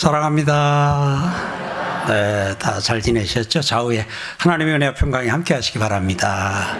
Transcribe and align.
사랑합니다. 0.00 1.30
네, 2.08 2.54
다 2.58 2.80
잘 2.80 3.02
지내셨죠? 3.02 3.60
좌우에 3.60 4.06
하나님의 4.38 4.76
은혜와 4.76 4.94
평강이 4.94 5.28
함께 5.28 5.52
하시기 5.52 5.78
바랍니다. 5.78 6.74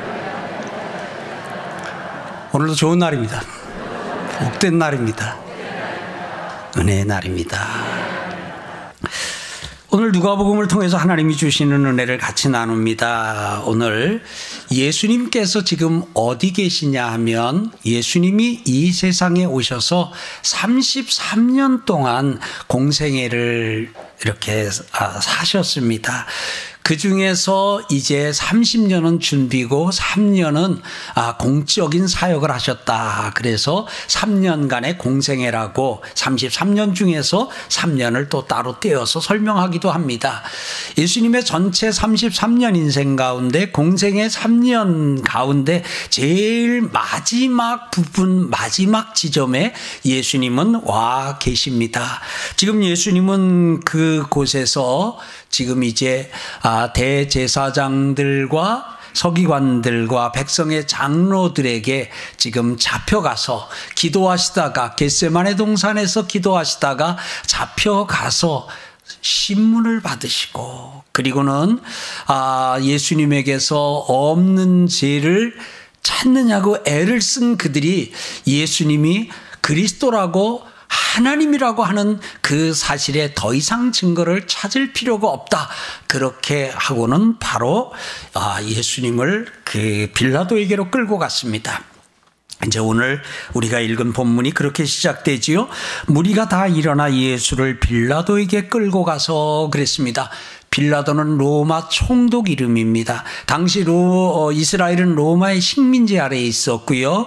오늘도 2.50 2.74
좋은 2.76 2.98
날입니다. 2.98 3.42
복된 4.38 4.78
날입니다. 4.78 5.36
은혜의 6.78 7.04
날입니다. 7.04 7.66
오늘 9.92 10.12
누가복음을 10.12 10.68
통해서 10.68 10.96
하나님이 10.96 11.36
주시는 11.36 11.84
은혜를 11.84 12.18
같이 12.18 12.48
나눕니다. 12.48 13.64
오늘 13.66 14.22
예수님께서 14.70 15.64
지금 15.64 16.04
어디 16.14 16.52
계시냐 16.52 17.10
하면 17.14 17.72
예수님이 17.84 18.62
이 18.66 18.92
세상에 18.92 19.46
오셔서 19.46 20.12
33년 20.42 21.86
동안 21.86 22.38
공생애를 22.68 23.92
이렇게 24.22 24.68
아, 24.92 25.20
사셨습니다. 25.20 26.26
그 26.82 26.96
중에서 26.96 27.82
이제 27.90 28.30
30년은 28.30 29.20
준비고 29.20 29.90
3년은 29.90 30.80
아, 31.14 31.36
공적인 31.36 32.08
사역을 32.08 32.50
하셨다. 32.50 33.32
그래서 33.34 33.86
3년간의 34.08 34.98
공생애라고 34.98 36.02
33년 36.14 36.94
중에서 36.94 37.50
3년을 37.68 38.28
또 38.28 38.46
따로 38.46 38.80
떼어서 38.80 39.20
설명하기도 39.20 39.90
합니다. 39.90 40.42
예수님의 40.98 41.44
전체 41.44 41.90
33년 41.90 42.76
인생 42.76 43.16
가운데 43.16 43.70
공생애 43.70 44.28
3년 44.28 45.22
가운데 45.24 45.84
제일 46.08 46.82
마지막 46.82 47.90
부분, 47.90 48.50
마지막 48.50 49.14
지점에 49.14 49.74
예수님은 50.04 50.82
와 50.84 51.38
계십니다. 51.38 52.20
지금 52.56 52.82
예수님은 52.82 53.80
그 53.80 54.24
곳에서 54.28 55.18
지금 55.50 55.82
이제 55.82 56.30
아, 56.62 56.92
대제사장들과 56.92 58.98
서기관들과 59.12 60.32
백성의 60.32 60.86
장로들에게 60.86 62.10
지금 62.36 62.76
잡혀가서 62.78 63.68
기도하시다가 63.96 64.94
겟세만의 64.94 65.56
동산에서 65.56 66.26
기도하시다가 66.26 67.18
잡혀가서 67.46 68.68
신문을 69.20 70.00
받으시고 70.00 71.02
그리고는 71.12 71.80
아 72.26 72.78
예수님에게서 72.80 73.96
없는 73.96 74.86
죄를 74.86 75.54
찾느냐고 76.02 76.78
애를 76.86 77.20
쓴 77.20 77.56
그들이 77.56 78.12
예수님이 78.46 79.28
그리스도라고 79.60 80.62
하나님이라고 80.90 81.84
하는 81.84 82.20
그 82.40 82.74
사실에 82.74 83.32
더 83.34 83.54
이상 83.54 83.92
증거를 83.92 84.46
찾을 84.46 84.92
필요가 84.92 85.28
없다. 85.28 85.68
그렇게 86.08 86.70
하고는 86.74 87.38
바로 87.38 87.92
아, 88.34 88.60
예수님을 88.62 89.46
그 89.64 90.10
빌라도에게로 90.14 90.90
끌고 90.90 91.18
갔습니다. 91.18 91.82
이제 92.66 92.78
오늘 92.78 93.22
우리가 93.54 93.80
읽은 93.80 94.12
본문이 94.12 94.52
그렇게 94.52 94.84
시작되지요. 94.84 95.68
무리가 96.08 96.48
다 96.48 96.66
일어나 96.66 97.14
예수를 97.14 97.80
빌라도에게 97.80 98.68
끌고 98.68 99.04
가서 99.04 99.70
그랬습니다. 99.72 100.30
빌라도는 100.70 101.36
로마 101.36 101.88
총독 101.88 102.48
이름입니다. 102.48 103.24
당시 103.46 103.82
로, 103.82 104.32
어, 104.36 104.52
이스라엘은 104.52 105.16
로마의 105.16 105.60
식민지 105.60 106.20
아래에 106.20 106.40
있었고요. 106.42 107.26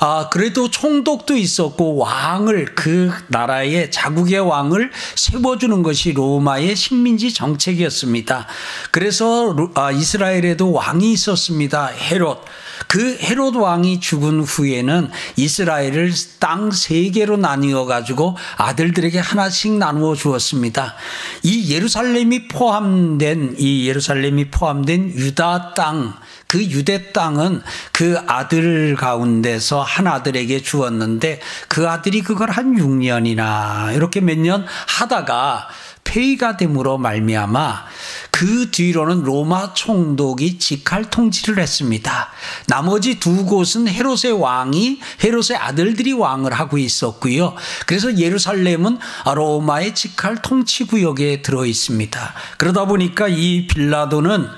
아, 0.00 0.28
그래도 0.28 0.68
총독도 0.68 1.34
있었고 1.34 1.96
왕을 1.96 2.74
그 2.74 3.10
나라의 3.28 3.90
자국의 3.90 4.40
왕을 4.40 4.90
세워주는 5.14 5.82
것이 5.82 6.12
로마의 6.12 6.76
식민지 6.76 7.32
정책이었습니다. 7.32 8.46
그래서 8.90 9.56
아, 9.74 9.90
이스라엘에도 9.90 10.72
왕이 10.72 11.10
있었습니다. 11.12 11.86
헤롯. 11.86 12.44
그 12.86 13.16
헤롯 13.20 13.56
왕이 13.56 14.00
죽은 14.00 14.40
후에는 14.40 15.10
이스라엘을 15.36 16.12
땅 16.38 16.70
세 16.70 17.10
개로 17.10 17.36
나뉘어 17.36 17.84
가지고 17.84 18.36
아들들에게 18.56 19.18
하나씩 19.18 19.72
나누어 19.72 20.14
주었습니다. 20.14 20.94
이 21.42 21.72
예루살렘이 21.72 22.48
포함된 22.48 23.56
이 23.58 23.88
예루살렘이 23.88 24.50
포함된 24.50 25.10
유다 25.14 25.74
땅, 25.74 26.14
그 26.46 26.62
유대 26.64 27.12
땅은 27.12 27.62
그 27.92 28.18
아들 28.26 28.96
가운데서 28.96 29.82
한 29.82 30.06
아들에게 30.06 30.62
주었는데 30.62 31.40
그 31.68 31.88
아들이 31.88 32.20
그걸 32.22 32.50
한 32.50 32.76
6년이나 32.76 33.94
이렇게 33.94 34.20
몇 34.20 34.34
년 34.38 34.66
하다가 34.86 35.68
폐위가 36.04 36.56
됨으로 36.56 36.98
말미암아 36.98 37.84
그 38.30 38.70
뒤로는 38.70 39.22
로마 39.22 39.74
총독이 39.74 40.58
직할 40.58 41.10
통치를 41.10 41.58
했습니다. 41.58 42.30
나머지 42.66 43.18
두 43.18 43.44
곳은 43.44 43.88
헤롯의 43.88 44.32
왕이 44.38 45.00
헤롯의 45.22 45.56
아들들이 45.58 46.12
왕을 46.12 46.52
하고 46.52 46.78
있었고요. 46.78 47.54
그래서 47.86 48.16
예루살렘은 48.16 48.98
로마의 49.34 49.94
직할 49.94 50.42
통치 50.42 50.84
구역에 50.84 51.42
들어 51.42 51.64
있습니다. 51.64 52.34
그러다 52.58 52.86
보니까 52.86 53.28
이 53.28 53.66
빌라도는 53.66 54.48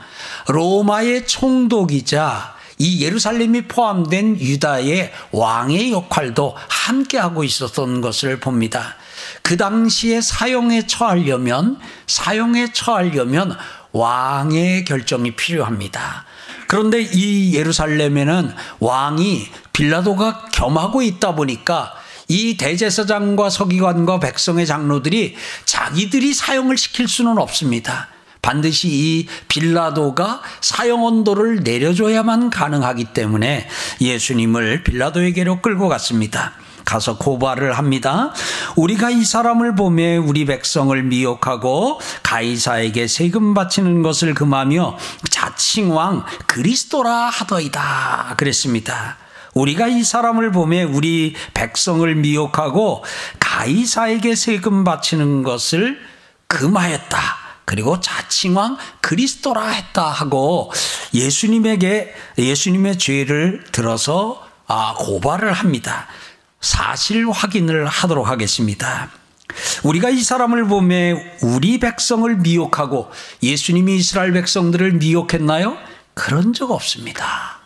로마의 0.49 1.27
총독이자 1.27 2.57
이 2.79 3.03
예루살렘이 3.03 3.63
포함된 3.69 4.39
유다의 4.39 5.13
왕의 5.33 5.93
역할도 5.93 6.55
함께 6.69 7.19
하고 7.19 7.43
있었던 7.43 8.01
것을 8.01 8.39
봅니다. 8.41 8.97
그 9.47 9.57
당시에 9.57 10.21
사형에 10.21 10.89
처하려면 10.89 11.79
사형에 12.09 12.73
처하려면 12.73 13.57
왕의 13.93 14.85
결정이 14.85 15.37
필요합니다. 15.37 16.25
그런데 16.67 17.01
이 17.01 17.55
예루살렘에는 17.55 18.53
왕이 18.81 19.47
빌라도가 19.73 20.47
겸하고 20.47 21.01
있다 21.03 21.37
보니까 21.37 21.95
이 22.27 22.57
대제사장과 22.57 23.51
서기관과 23.51 24.19
백성의 24.19 24.67
장로들이 24.67 25.37
자기들이 25.65 26.35
사형을 26.35 26.77
시킬 26.77 27.07
수는 27.07 27.39
없습니다. 27.39 28.09
반드시 28.43 28.89
이 28.89 29.29
빌라도가 29.47 30.43
사형 30.61 31.05
온도를 31.05 31.61
내려줘야만 31.63 32.51
가능하기 32.51 33.05
때문에 33.15 33.69
예수님을 34.01 34.83
빌라도에게로 34.83 35.63
끌고 35.63 35.87
갔습니다. 35.87 36.55
가서 36.87 37.19
고발을 37.19 37.77
합니다. 37.77 38.33
우리가 38.77 39.11
이 39.11 39.25
사람을 39.25 39.75
보며 39.75 40.23
우리 40.23 40.47
백성을 40.47 41.03
미혹하고 41.03 42.01
가이사에게 42.23 43.09
세금 43.09 43.53
바치는 43.53 44.03
것을 44.03 44.33
금하며 44.33 44.97
자칭왕 45.29 46.25
그리스도라 46.47 47.29
하더이다. 47.29 48.35
그랬습니다. 48.39 49.19
우리가 49.53 49.89
이 49.89 50.05
사람을 50.05 50.53
보며 50.53 50.87
우리 50.89 51.35
백성을 51.55 52.15
미혹하고 52.15 53.05
가이사에게 53.41 54.37
세금 54.37 54.85
바치는 54.85 55.43
것을 55.43 55.99
금하였다. 56.47 57.19
그리고 57.65 57.99
자칭왕 57.99 58.77
그리스도라 59.01 59.67
했다 59.67 60.05
하고 60.05 60.71
예수님에게 61.13 62.15
예수님의 62.39 62.99
죄를 62.99 63.65
들어서 63.73 64.47
아, 64.69 64.95
고발을 64.99 65.53
합니다. 65.53 66.07
사실 66.61 67.31
확인을 67.31 67.87
하도록 67.87 68.27
하겠습니다. 68.27 69.11
우리가 69.85 70.11
이 70.11 70.21
사람을 70.21 70.67
보며 70.67 71.17
우리 71.43 71.79
백성을 71.79 72.35
미혹하고 72.37 73.11
예수님이 73.43 73.97
이스라엘 73.97 74.33
백성들을 74.33 74.93
미혹했나요? 74.95 75.77
그런 76.15 76.53
적 76.53 76.71
없습니다. 76.71 77.61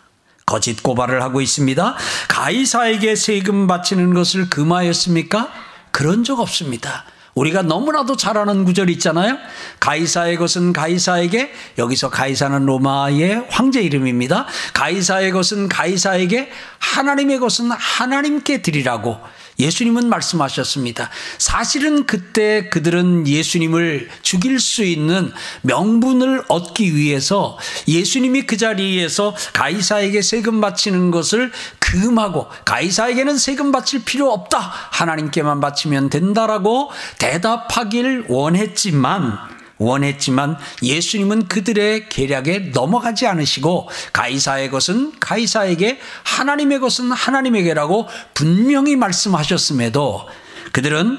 거짓 0.44 0.82
고발을 0.82 1.22
하고 1.22 1.40
있습니다. 1.40 1.96
가이사에게 2.28 3.14
세금 3.14 3.66
바치는 3.66 4.14
것을 4.14 4.50
금하였습니까? 4.50 5.48
그런 5.92 6.24
적 6.24 6.40
없습니다. 6.40 7.04
우리가 7.34 7.62
너무나도 7.62 8.16
잘 8.16 8.36
아는 8.36 8.64
구절 8.64 8.90
있잖아요. 8.90 9.38
가이사의 9.78 10.36
것은 10.36 10.72
가이사에게 10.72 11.52
여기서 11.78 12.10
가이사는 12.10 12.66
로마의 12.66 13.46
황제 13.48 13.80
이름입니다. 13.80 14.46
가이사의 14.74 15.30
것은 15.32 15.68
가이사에게 15.68 16.50
하나님의 16.78 17.38
것은 17.38 17.70
하나님께 17.70 18.62
드리라고 18.62 19.18
예수님은 19.60 20.08
말씀하셨습니다. 20.08 21.10
사실은 21.38 22.06
그때 22.06 22.68
그들은 22.70 23.26
예수님을 23.26 24.08
죽일 24.22 24.58
수 24.58 24.82
있는 24.82 25.30
명분을 25.62 26.44
얻기 26.48 26.96
위해서 26.96 27.58
예수님이 27.86 28.46
그 28.46 28.56
자리에서 28.56 29.36
가이사에게 29.52 30.22
세금 30.22 30.60
바치는 30.60 31.10
것을 31.10 31.52
금하고 31.90 32.48
가이사에게는 32.64 33.36
세금 33.36 33.72
바칠 33.72 34.04
필요 34.04 34.32
없다. 34.32 34.58
하나님께만 34.58 35.60
바치면 35.60 36.08
된다라고 36.08 36.90
대답하길 37.18 38.26
원했지만 38.28 39.36
원했지만 39.78 40.56
예수님은 40.82 41.48
그들의 41.48 42.08
계략에 42.08 42.70
넘어가지 42.72 43.26
않으시고 43.26 43.88
가이사의 44.12 44.70
것은 44.70 45.18
가이사에게 45.18 45.98
하나님의 46.22 46.78
것은 46.78 47.10
하나님에게라고 47.10 48.06
분명히 48.34 48.94
말씀하셨음에도 48.94 50.28
그들은 50.72 51.18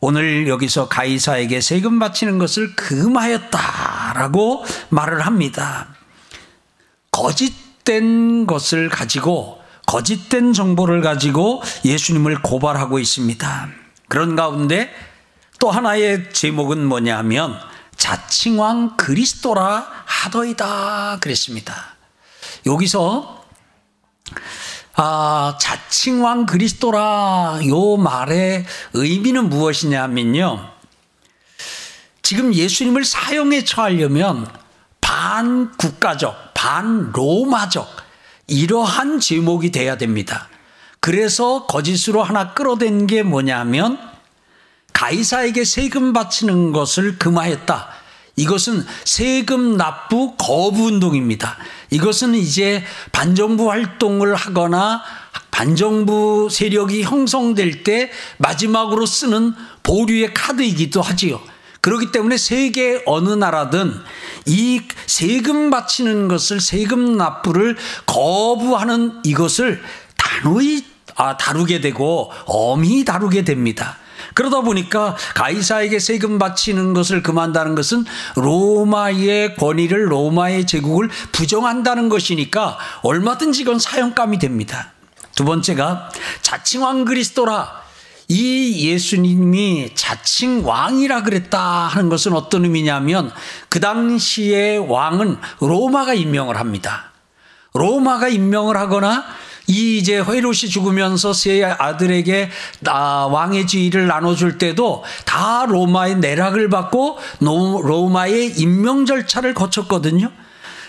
오늘 0.00 0.46
여기서 0.46 0.88
가이사에게 0.88 1.60
세금 1.60 1.98
바치는 1.98 2.38
것을 2.38 2.76
금하였다라고 2.76 4.64
말을 4.90 5.22
합니다. 5.22 5.88
거짓된 7.10 8.46
것을 8.46 8.90
가지고 8.90 9.63
거짓된 9.86 10.52
정보를 10.52 11.00
가지고 11.00 11.62
예수님을 11.84 12.42
고발하고 12.42 12.98
있습니다. 12.98 13.68
그런 14.08 14.36
가운데 14.36 14.90
또 15.58 15.70
하나의 15.70 16.32
제목은 16.32 16.84
뭐냐면 16.84 17.58
자칭왕 17.96 18.96
그리스도라 18.96 19.86
하더이다 20.04 21.18
그랬습니다. 21.20 21.94
여기서 22.66 23.44
아, 24.96 25.56
자칭왕 25.60 26.46
그리스도라 26.46 27.60
요 27.66 27.96
말의 27.96 28.64
의미는 28.92 29.48
무엇이냐면요. 29.48 30.70
지금 32.22 32.54
예수님을 32.54 33.04
사형에 33.04 33.64
처하려면 33.64 34.48
반국가적, 35.00 36.54
반로마적 36.54 38.03
이러한 38.46 39.20
제목이 39.20 39.70
돼야 39.70 39.96
됩니다. 39.96 40.48
그래서 41.00 41.66
거짓으로 41.66 42.22
하나 42.22 42.54
끌어댄 42.54 43.06
게 43.06 43.22
뭐냐면 43.22 43.98
가이사에게 44.92 45.64
세금 45.64 46.12
바치는 46.12 46.72
것을 46.72 47.18
금하였다. 47.18 47.88
이것은 48.36 48.84
세금 49.04 49.76
납부 49.76 50.34
거부 50.36 50.86
운동입니다. 50.86 51.56
이것은 51.90 52.34
이제 52.34 52.82
반정부 53.12 53.70
활동을 53.70 54.34
하거나 54.34 55.02
반정부 55.50 56.48
세력이 56.50 57.02
형성될 57.04 57.84
때 57.84 58.10
마지막으로 58.38 59.06
쓰는 59.06 59.54
보류의 59.82 60.34
카드이기도 60.34 61.00
하지요. 61.00 61.40
그렇기 61.84 62.12
때문에 62.12 62.38
세계 62.38 63.02
어느 63.04 63.28
나라든 63.28 63.92
이 64.46 64.80
세금 65.06 65.68
바치는 65.68 66.28
것을 66.28 66.58
세금 66.58 67.18
납부를 67.18 67.76
거부하는 68.06 69.20
이것을 69.22 69.82
단호히 70.16 70.82
아, 71.14 71.36
다루게 71.36 71.82
되고 71.82 72.32
엄히 72.46 73.04
다루게 73.04 73.44
됩니다. 73.44 73.98
그러다 74.32 74.62
보니까 74.62 75.14
가이사에게 75.34 75.98
세금 75.98 76.38
바치는 76.38 76.94
것을 76.94 77.22
금한다는 77.22 77.74
것은 77.74 78.06
로마의 78.36 79.54
권위를 79.56 80.10
로마의 80.10 80.66
제국을 80.66 81.10
부정한다는 81.32 82.08
것이니까 82.08 82.78
얼마든지 83.02 83.60
이건 83.60 83.78
사형감이 83.78 84.38
됩니다. 84.38 84.92
두 85.36 85.44
번째가 85.44 86.08
자칭왕 86.40 87.04
그리스도라 87.04 87.83
이 88.28 88.88
예수님이 88.88 89.90
자칭 89.94 90.66
왕이라 90.66 91.22
그랬다 91.24 91.60
하는 91.60 92.08
것은 92.08 92.32
어떤 92.32 92.64
의미냐면 92.64 93.30
그 93.68 93.80
당시의 93.80 94.78
왕은 94.78 95.36
로마가 95.60 96.14
임명을 96.14 96.56
합니다. 96.56 97.12
로마가 97.74 98.28
임명을 98.28 98.76
하거나 98.76 99.24
이 99.66 99.98
이제 99.98 100.22
헤롯이 100.22 100.68
죽으면서 100.70 101.32
세 101.32 101.64
아들에게 101.64 102.50
왕의 102.84 103.66
지위를 103.66 104.06
나눠줄 104.06 104.58
때도 104.58 105.04
다 105.24 105.66
로마의 105.66 106.16
내락을 106.16 106.68
받고 106.68 107.18
로마의 107.40 108.58
임명 108.58 109.06
절차를 109.06 109.54
거쳤거든요. 109.54 110.30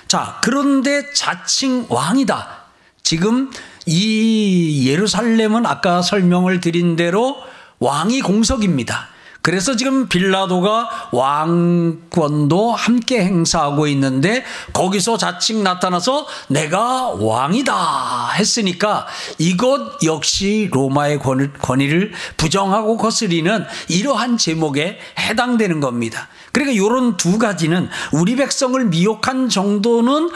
자, 0.07 0.39
그런데 0.41 1.11
자칭 1.13 1.85
왕이다. 1.89 2.65
지금 3.01 3.49
이 3.85 4.87
예루살렘은 4.89 5.65
아까 5.65 6.01
설명을 6.01 6.61
드린 6.61 6.95
대로 6.95 7.37
왕이 7.79 8.21
공석입니다. 8.21 9.09
그래서 9.45 9.75
지금 9.75 10.09
빌라도가 10.09 11.09
왕권도 11.11 12.71
함께 12.71 13.23
행사하고 13.23 13.85
있는데 13.89 14.43
거기서 14.73 15.17
자칭 15.17 15.63
나타나서 15.63 16.25
내가 16.47 17.11
왕이다 17.11 18.31
했으니까 18.31 19.05
이것 19.37 20.03
역시 20.03 20.67
로마의 20.73 21.19
권위를 21.61 22.11
부정하고 22.37 22.97
거스리는 22.97 23.65
이러한 23.87 24.39
제목에 24.39 24.97
해당되는 25.19 25.79
겁니다. 25.79 26.27
그러니까 26.51 26.73
이런 26.83 27.15
두 27.15 27.37
가지는 27.37 27.87
우리 28.13 28.35
백성을 28.35 28.83
미혹한 28.85 29.49
정도는 29.49 30.31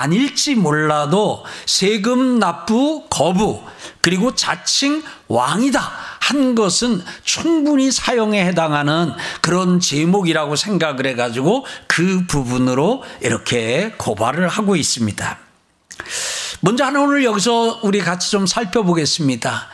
아닐지 0.00 0.54
몰라도 0.54 1.44
세금 1.66 2.38
납부 2.38 3.04
거부 3.10 3.62
그리고 4.00 4.34
자칭 4.34 5.02
왕이다 5.28 5.80
한 6.20 6.54
것은 6.54 7.02
충분히 7.24 7.90
사용에 7.90 8.44
해당하는 8.44 9.12
그런 9.42 9.80
제목이라고 9.80 10.56
생각을 10.56 11.06
해가지고 11.08 11.66
그 11.86 12.26
부분으로 12.26 13.02
이렇게 13.20 13.92
고발을 13.98 14.48
하고 14.48 14.76
있습니다. 14.76 15.38
먼저 16.60 16.84
하나 16.84 17.02
오늘 17.02 17.24
여기서 17.24 17.80
우리 17.82 18.00
같이 18.00 18.30
좀 18.30 18.46
살펴보겠습니다. 18.46 19.68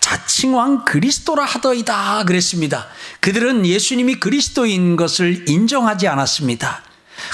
자칭왕 0.00 0.84
그리스도라 0.84 1.44
하더이다 1.44 2.24
그랬습니다. 2.24 2.86
그들은 3.20 3.66
예수님이 3.66 4.14
그리스도인 4.20 4.96
것을 4.96 5.48
인정하지 5.48 6.06
않았습니다. 6.06 6.85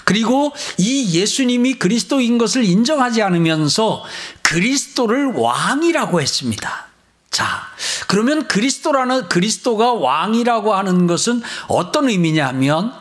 그리고 0.04 0.52
이 0.78 1.18
예수님이 1.18 1.74
그리스도인 1.74 2.38
것을 2.38 2.64
인정하지 2.64 3.22
않으면서 3.22 4.04
그리스도를 4.42 5.32
왕이라고 5.34 6.20
했습니다. 6.20 6.86
자, 7.30 7.62
그러면 8.08 8.46
그리스도라는 8.46 9.28
그리스도가 9.28 9.94
왕이라고 9.94 10.74
하는 10.74 11.06
것은 11.06 11.42
어떤 11.68 12.08
의미냐면 12.08 12.92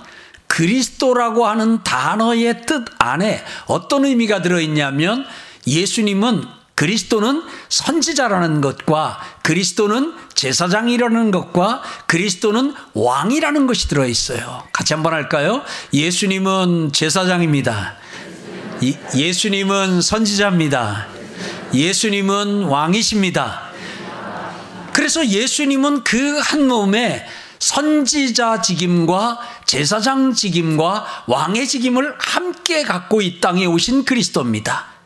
그리스도라고 0.48 1.45
하는 1.45 1.83
단어의 1.83 2.66
뜻 2.66 2.86
안에 2.98 3.44
어떤 3.68 4.06
의미가 4.06 4.42
들어 4.42 4.60
있냐면 4.62 5.25
예수님은 5.68 6.44
그리스도는 6.81 7.44
선지자라는 7.69 8.60
것과 8.60 9.19
그리스도는 9.44 10.16
제사장이라는 10.33 11.30
것과 11.30 11.83
그리스도는 12.07 12.74
왕이라는 12.95 13.68
것이 13.68 13.88
들어 13.88 14.07
있어요. 14.07 14.63
같이 14.74 14.95
한번 14.95 15.13
할까요? 15.13 15.62
예수님은 15.94 16.92
제사장입니다. 16.92 17.98
예수님은 19.16 20.01
선지자입니다. 20.01 21.06
예수님은 21.72 22.63
왕이십니다. 22.63 23.62
그래서 24.92 25.24
예수님은 25.24 26.04
그 26.04 26.39
한 26.42 26.68
몸에 26.68 27.28
선지자 27.59 28.61
직임과 28.61 29.40
제사장 29.68 30.33
직임과 30.33 31.26
왕의 31.28 31.68
직임을 31.68 32.16
함께 32.18 32.81
갖고 32.81 33.21
이 33.21 33.40
땅에 33.40 33.68
오신 33.68 34.04
그리스도입니다. 34.04 35.00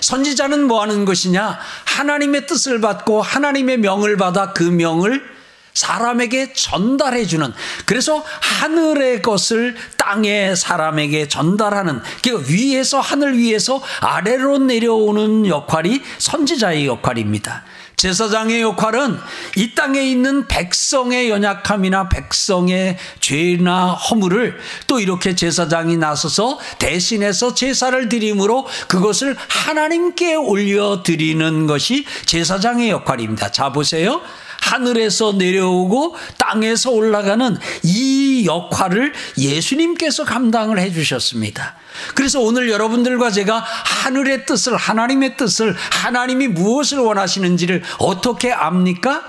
선지자는 0.00 0.64
뭐 0.64 0.82
하는 0.82 1.04
것이냐? 1.04 1.58
하나님의 1.84 2.46
뜻을 2.46 2.80
받고 2.80 3.22
하나님의 3.22 3.78
명을 3.78 4.16
받아 4.16 4.52
그 4.52 4.62
명을 4.62 5.40
사람에게 5.74 6.52
전달해 6.52 7.24
주는 7.26 7.52
그래서 7.86 8.24
하늘의 8.40 9.22
것을 9.22 9.76
땅에 9.96 10.54
사람에게 10.54 11.28
전달하는 11.28 12.00
그 12.22 12.44
위에서 12.48 13.00
하늘 13.00 13.38
위에서 13.38 13.80
아래로 14.00 14.58
내려오는 14.58 15.46
역할이 15.46 16.02
선지자의 16.18 16.86
역할입니다. 16.86 17.64
제사장의 18.00 18.62
역할은 18.62 19.18
이 19.56 19.74
땅에 19.74 20.00
있는 20.00 20.48
백성의 20.48 21.28
연약함이나 21.28 22.08
백성의 22.08 22.96
죄나 23.20 23.88
허물을 23.92 24.58
또 24.86 25.00
이렇게 25.00 25.34
제사장이 25.34 25.98
나서서 25.98 26.58
대신해서 26.78 27.52
제사를 27.52 28.08
드림으로 28.08 28.66
그것을 28.88 29.36
하나님께 29.48 30.34
올려드리는 30.34 31.66
것이 31.66 32.06
제사장의 32.24 32.88
역할입니다. 32.88 33.52
자, 33.52 33.70
보세요. 33.70 34.22
하늘에서 34.60 35.32
내려오고 35.32 36.16
땅에서 36.38 36.90
올라가는 36.90 37.58
이 37.82 38.19
역할을 38.46 39.12
예수님께서 39.38 40.24
감당을 40.24 40.78
해 40.78 40.92
주셨습니다. 40.92 41.76
그래서 42.14 42.40
오늘 42.40 42.70
여러분들과 42.70 43.30
제가 43.30 43.58
하늘의 43.58 44.46
뜻을, 44.46 44.76
하나님의 44.76 45.36
뜻을, 45.36 45.74
하나님이 45.74 46.48
무엇을 46.48 46.98
원하시는지를 46.98 47.82
어떻게 47.98 48.52
압니까? 48.52 49.22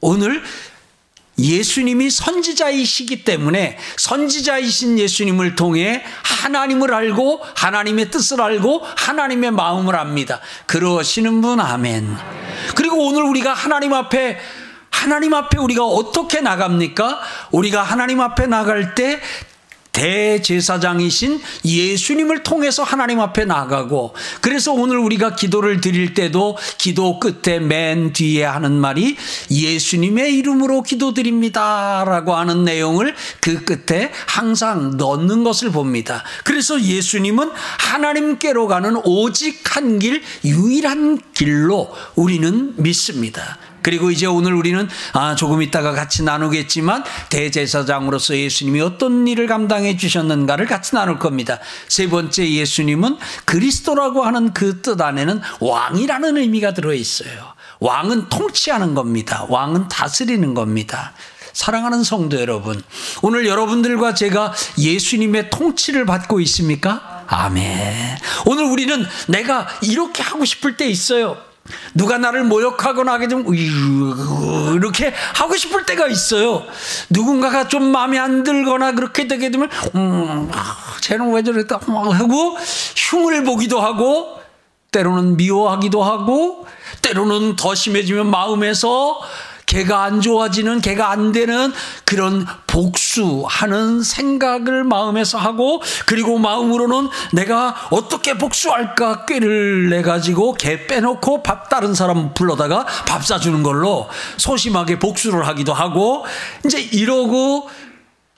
오늘 0.00 0.42
예수님이 1.38 2.08
선지자이시기 2.10 3.24
때문에 3.24 3.78
선지자이신 3.98 4.98
예수님을 4.98 5.54
통해 5.54 6.02
하나님을 6.22 6.94
알고 6.94 7.42
하나님의 7.54 8.10
뜻을 8.10 8.40
알고 8.40 8.82
하나님의 8.96 9.50
마음을 9.50 9.96
압니다. 9.96 10.40
그러시는 10.66 11.42
분 11.42 11.60
아멘. 11.60 12.16
그리고 12.74 13.06
오늘 13.06 13.22
우리가 13.24 13.52
하나님 13.52 13.92
앞에 13.92 14.38
하나님 14.96 15.34
앞에 15.34 15.58
우리가 15.58 15.84
어떻게 15.84 16.40
나갑니까? 16.40 17.20
우리가 17.52 17.82
하나님 17.82 18.20
앞에 18.20 18.46
나갈 18.46 18.94
때 18.94 19.20
대제사장이신 19.92 21.40
예수님을 21.64 22.42
통해서 22.42 22.82
하나님 22.82 23.20
앞에 23.20 23.46
나가고 23.46 24.14
그래서 24.42 24.72
오늘 24.72 24.98
우리가 24.98 25.34
기도를 25.34 25.80
드릴 25.80 26.12
때도 26.12 26.58
기도 26.76 27.18
끝에 27.18 27.60
맨 27.60 28.12
뒤에 28.12 28.44
하는 28.44 28.72
말이 28.72 29.16
예수님의 29.50 30.34
이름으로 30.36 30.82
기도드립니다라고 30.82 32.34
하는 32.34 32.64
내용을 32.64 33.14
그 33.40 33.64
끝에 33.64 34.12
항상 34.26 34.98
넣는 34.98 35.44
것을 35.44 35.70
봅니다. 35.70 36.24
그래서 36.44 36.78
예수님은 36.78 37.50
하나님께로 37.78 38.66
가는 38.66 39.00
오직 39.04 39.76
한 39.76 39.98
길, 39.98 40.22
유일한 40.44 41.18
길로 41.32 41.90
우리는 42.16 42.74
믿습니다. 42.76 43.56
그리고 43.86 44.10
이제 44.10 44.26
오늘 44.26 44.52
우리는 44.52 44.88
아, 45.12 45.36
조금 45.36 45.62
있다가 45.62 45.92
같이 45.92 46.24
나누겠지만 46.24 47.04
대제사장으로서 47.28 48.36
예수님이 48.36 48.80
어떤 48.80 49.28
일을 49.28 49.46
감당해 49.46 49.96
주셨는가를 49.96 50.66
같이 50.66 50.96
나눌 50.96 51.20
겁니다. 51.20 51.60
세 51.86 52.08
번째 52.08 52.50
예수님은 52.50 53.16
그리스도라고 53.44 54.24
하는 54.24 54.52
그 54.52 54.82
뜻 54.82 55.00
안에는 55.00 55.40
왕이라는 55.60 56.36
의미가 56.36 56.74
들어 56.74 56.92
있어요. 56.94 57.54
왕은 57.78 58.28
통치하는 58.28 58.94
겁니다. 58.94 59.46
왕은 59.48 59.86
다스리는 59.86 60.52
겁니다. 60.52 61.12
사랑하는 61.52 62.02
성도 62.02 62.40
여러분, 62.40 62.82
오늘 63.22 63.46
여러분들과 63.46 64.14
제가 64.14 64.52
예수님의 64.78 65.50
통치를 65.50 66.06
받고 66.06 66.40
있습니까? 66.40 67.24
아멘. 67.28 68.18
오늘 68.46 68.64
우리는 68.64 69.06
내가 69.28 69.68
이렇게 69.80 70.24
하고 70.24 70.44
싶을 70.44 70.76
때 70.76 70.88
있어요. 70.88 71.45
누가 71.94 72.18
나를 72.18 72.44
모욕하거나 72.44 73.12
하게 73.12 73.28
되면 73.28 73.46
이렇게 74.74 75.12
하고 75.34 75.56
싶을 75.56 75.86
때가 75.86 76.06
있어요. 76.08 76.64
누군가가 77.10 77.68
좀 77.68 77.84
마음에 77.84 78.18
안 78.18 78.42
들거나 78.42 78.92
그렇게 78.92 79.26
되게 79.26 79.50
되면 79.50 79.68
음, 79.94 80.48
아, 80.52 80.76
쟤는 81.00 81.32
왜 81.32 81.42
저럴까 81.42 81.80
하고 81.86 82.56
흉을 82.96 83.44
보기도 83.44 83.80
하고 83.80 84.40
때로는 84.92 85.36
미워하기도 85.36 86.02
하고 86.02 86.66
때로는 87.02 87.56
더 87.56 87.74
심해지면 87.74 88.30
마음에서 88.30 89.20
걔가 89.66 90.04
안 90.04 90.20
좋아지는, 90.20 90.80
걔가 90.80 91.10
안 91.10 91.32
되는 91.32 91.72
그런 92.04 92.46
복수하는 92.66 94.02
생각을 94.02 94.84
마음에서 94.84 95.38
하고, 95.38 95.82
그리고 96.06 96.38
마음으로는 96.38 97.08
내가 97.32 97.74
어떻게 97.90 98.34
복수할까 98.34 99.26
꾀를 99.26 99.90
내 99.90 100.02
가지고 100.02 100.54
걔 100.54 100.86
빼놓고 100.86 101.42
밥 101.42 101.68
다른 101.68 101.94
사람 101.94 102.32
불러다가 102.32 102.86
밥 103.06 103.26
사주는 103.26 103.62
걸로 103.62 104.08
소심하게 104.36 104.98
복수를 104.98 105.46
하기도 105.48 105.74
하고, 105.74 106.24
이제 106.64 106.80
이러고 106.80 107.68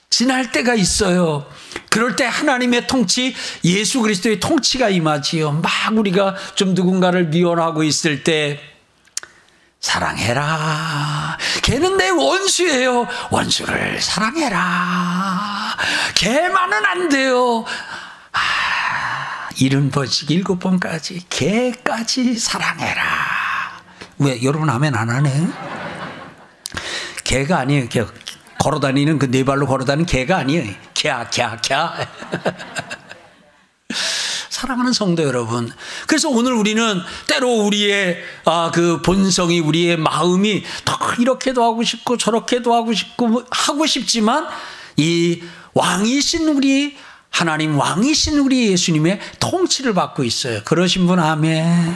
지날 0.09 0.51
때가 0.51 0.73
있어요. 0.73 1.45
그럴 1.89 2.15
때 2.15 2.25
하나님의 2.25 2.87
통치, 2.87 3.35
예수 3.63 4.01
그리스도의 4.01 4.39
통치가 4.39 4.89
임하지요. 4.89 5.51
막 5.51 5.71
우리가 5.95 6.35
좀 6.55 6.73
누군가를 6.73 7.25
미워하고 7.25 7.83
있을 7.83 8.23
때, 8.23 8.59
사랑해라. 9.79 11.37
걔는 11.63 11.97
내 11.97 12.09
원수예요. 12.09 13.07
원수를 13.31 14.01
사랑해라. 14.01 15.75
걔만은 16.15 16.85
안 16.85 17.09
돼요. 17.09 17.63
아, 18.33 19.49
일흔 19.55 19.89
번씩 19.91 20.31
일곱 20.31 20.59
번까지 20.59 21.25
걔까지 21.29 22.37
사랑해라. 22.37 23.03
왜 24.19 24.43
여러분 24.43 24.69
하면 24.69 24.95
안 24.95 25.09
하네? 25.09 25.47
걔가 27.23 27.59
아니에요. 27.59 27.87
걔 27.87 28.05
걸어다니는 28.59 29.17
그 29.19 29.31
네 29.31 29.45
발로 29.45 29.65
걸어다니는 29.65 30.05
개가 30.05 30.37
아니에요. 30.39 30.73
캬, 30.93 31.29
캬, 31.29 31.61
캬. 31.61 32.07
사랑하는 34.59 34.91
성도 34.91 35.23
여러분. 35.23 35.71
그래서 36.05 36.27
오늘 36.27 36.51
우리는 36.51 36.99
때로 37.27 37.49
우리의 37.63 38.21
아, 38.43 38.71
그 38.73 39.01
본성이 39.01 39.61
우리의 39.61 39.95
마음이 39.95 40.65
더 40.83 40.97
이렇게도 41.17 41.63
하고 41.63 41.81
싶고 41.81 42.17
저렇게도 42.17 42.73
하고 42.73 42.91
싶고 42.91 43.43
하고 43.49 43.85
싶지만 43.85 44.47
이 44.97 45.41
왕이신 45.73 46.49
우리 46.49 46.97
하나님 47.29 47.79
왕이신 47.79 48.39
우리 48.39 48.71
예수님의 48.71 49.21
통치를 49.39 49.93
받고 49.93 50.25
있어요. 50.25 50.61
그러신 50.65 51.07
분 51.07 51.19
아멘. 51.19 51.95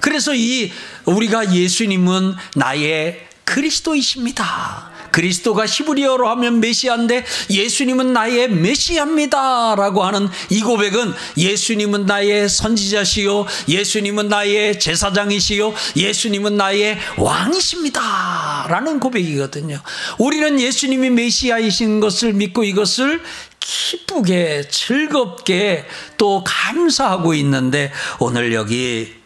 그래서 0.00 0.34
이 0.34 0.72
우리가 1.04 1.54
예수님은 1.54 2.36
나의 2.56 3.28
그리스도이십니다. 3.44 4.97
그리스도가 5.10 5.66
히브리어로 5.66 6.28
하면 6.30 6.60
메시아인데 6.60 7.24
예수님은 7.50 8.12
나의 8.12 8.50
메시아입니다라고 8.50 10.04
하는 10.04 10.28
이 10.50 10.60
고백은 10.60 11.12
예수님은 11.36 12.06
나의 12.06 12.48
선지자시요 12.48 13.46
예수님은 13.68 14.28
나의 14.28 14.78
제사장이시요 14.78 15.74
예수님은 15.96 16.56
나의 16.56 16.98
왕이십니다라는 17.16 19.00
고백이거든요. 19.00 19.80
우리는 20.18 20.60
예수님이 20.60 21.10
메시아이신 21.10 22.00
것을 22.00 22.32
믿고 22.32 22.64
이것을 22.64 23.20
기쁘게 23.60 24.68
즐겁게 24.70 25.84
또 26.16 26.42
감사하고 26.44 27.34
있는데 27.34 27.92
오늘 28.18 28.52
여기 28.54 29.18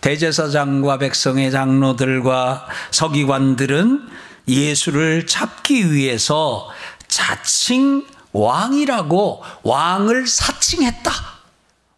대제사장과 0.00 0.98
백성의 0.98 1.50
장로들과 1.50 2.66
서기관들은 2.90 4.08
예수를 4.50 5.26
잡기 5.26 5.92
위해서 5.92 6.68
자칭 7.08 8.06
왕이라고 8.32 9.42
왕을 9.62 10.26
사칭했다. 10.26 11.12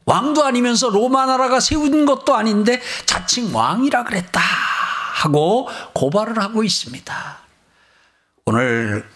왕도 0.04 0.44
아니면서 0.44 0.88
로마 0.90 1.26
나라가 1.26 1.60
세운 1.60 2.06
것도 2.06 2.34
아닌데 2.34 2.80
자칭 3.06 3.54
왕이라 3.54 4.04
그랬다. 4.04 4.40
하고 4.40 5.68
고발을 5.94 6.38
하고 6.40 6.64
있습니다. 6.64 7.38
오늘 8.46 9.08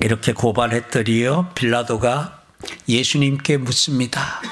이렇게 0.00 0.32
고발했더니요. 0.32 1.52
빌라도가 1.54 2.42
예수님께 2.88 3.56
묻습니다. 3.56 4.42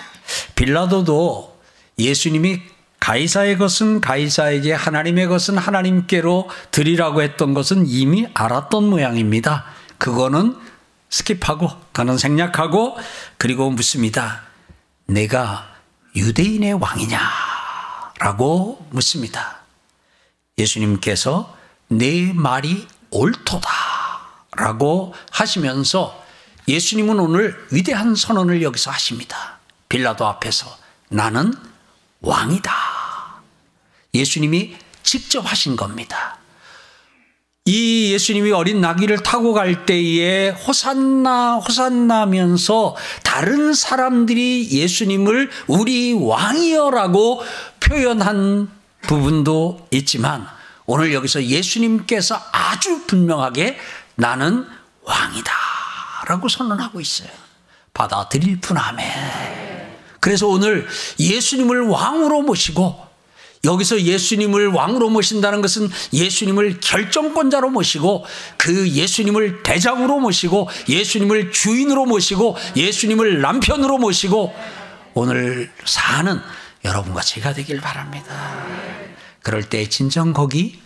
빌라도도 0.54 1.60
예수님이 1.98 2.62
가이사의 3.00 3.58
것은 3.58 4.00
가이사에게 4.00 4.72
하나님의 4.72 5.26
것은 5.26 5.58
하나님께로 5.58 6.48
드리라고 6.70 7.22
했던 7.22 7.52
것은 7.52 7.84
이미 7.86 8.26
알았던 8.32 8.88
모양입니다. 8.88 9.66
그거는 9.98 10.56
skip하고 11.10 11.76
더는 11.92 12.18
생략하고 12.18 12.96
그리고 13.36 13.70
묻습니다. 13.70 14.42
내가 15.06 15.74
유대인의 16.16 16.74
왕이냐? 16.74 17.20
라고 18.20 18.86
묻습니다. 18.90 19.60
예수님께서 20.58 21.56
내 21.88 22.32
말이 22.32 22.86
옳도다. 23.10 23.68
라고 24.56 25.14
하시면서 25.30 26.22
예수님은 26.68 27.18
오늘 27.18 27.66
위대한 27.70 28.14
선언을 28.14 28.62
여기서 28.62 28.90
하십니다. 28.90 29.58
빌라도 29.88 30.26
앞에서 30.26 30.76
나는 31.08 31.52
왕이다. 32.24 32.72
예수님이 34.14 34.76
직접 35.02 35.40
하신 35.40 35.76
겁니다. 35.76 36.38
이 37.66 38.12
예수님이 38.12 38.52
어린 38.52 38.82
나귀를 38.82 39.22
타고 39.22 39.54
갈 39.54 39.86
때에 39.86 40.50
호산나 40.50 41.56
호산나면서 41.56 42.94
다른 43.22 43.72
사람들이 43.72 44.68
예수님을 44.70 45.50
우리 45.66 46.12
왕이여라고 46.12 47.42
표현한 47.80 48.70
부분도 49.02 49.88
있지만 49.92 50.46
오늘 50.84 51.14
여기서 51.14 51.42
예수님께서 51.42 52.38
아주 52.52 53.06
분명하게 53.06 53.78
나는 54.16 54.66
왕이다 55.02 55.52
라고 56.26 56.48
선언하고 56.48 57.00
있어요. 57.00 57.30
받아들일 57.94 58.60
뿐 58.60 58.76
아멘. 58.76 59.63
그래서 60.24 60.46
오늘 60.46 60.86
예수님을 61.20 61.82
왕으로 61.82 62.40
모시고 62.40 62.98
여기서 63.62 64.00
예수님을 64.00 64.68
왕으로 64.68 65.10
모신다는 65.10 65.60
것은 65.60 65.90
예수님을 66.14 66.80
결정권자로 66.80 67.68
모시고 67.68 68.24
그 68.56 68.88
예수님을 68.88 69.62
대장으로 69.62 70.20
모시고 70.20 70.70
예수님을 70.88 71.52
주인으로 71.52 72.06
모시고 72.06 72.56
예수님을 72.74 73.42
남편으로 73.42 73.98
모시고 73.98 74.54
오늘 75.12 75.70
사는 75.84 76.40
여러분과 76.86 77.20
제가 77.20 77.52
되길 77.52 77.82
바랍니다. 77.82 78.64
그럴 79.42 79.62
때 79.62 79.86
진정 79.90 80.32
거기 80.32 80.80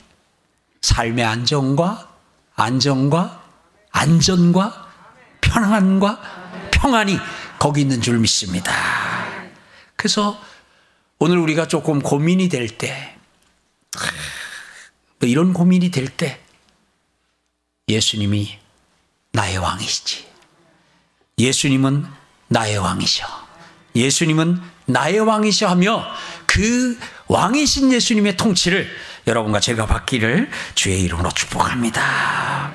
삶의 0.83 1.25
안정과 1.25 2.09
안정과 2.57 3.45
안전과 3.92 4.88
편안과 5.42 6.21
평안이 6.73 7.21
거기 7.61 7.83
있는 7.83 8.00
줄 8.00 8.18
믿습니다. 8.18 9.08
그래서 9.99 10.40
오늘 11.19 11.38
우리가 11.38 11.67
조금 11.67 12.00
고민이 12.00 12.49
될 12.49 12.69
때, 12.69 13.19
뭐 15.19 15.28
이런 15.28 15.52
고민이 15.52 15.90
될 15.90 16.07
때, 16.07 16.40
예수님이 17.88 18.59
나의 19.33 19.59
왕이시지. 19.59 20.28
예수님은 21.38 22.07
나의 22.47 22.78
왕이셔. 22.78 23.26
예수님은 23.97 24.62
나의 24.87 25.19
왕이셔 25.19 25.67
하며 25.67 26.07
그 26.47 26.97
왕이신 27.26 27.93
예수님의 27.93 28.37
통치를 28.37 28.88
여러분과 29.26 29.59
제가 29.59 29.87
받기를 29.87 30.49
주의 30.76 31.02
이름으로 31.02 31.31
축복합니다. 31.33 32.73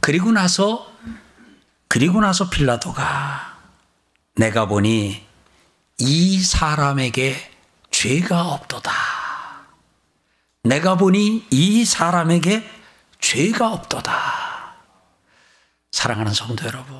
그리고 0.00 0.30
나서 0.30 0.88
그리고 1.88 2.20
나서 2.20 2.48
빌라도가 2.48 3.58
내가 4.36 4.66
보니 4.66 5.27
이 5.98 6.40
사람에게 6.40 7.50
죄가 7.90 8.48
없도다. 8.52 8.92
내가 10.64 10.96
보니 10.96 11.46
이 11.50 11.84
사람에게 11.84 12.68
죄가 13.20 13.72
없도다. 13.72 14.74
사랑하는 15.90 16.32
성도 16.32 16.66
여러분. 16.66 16.96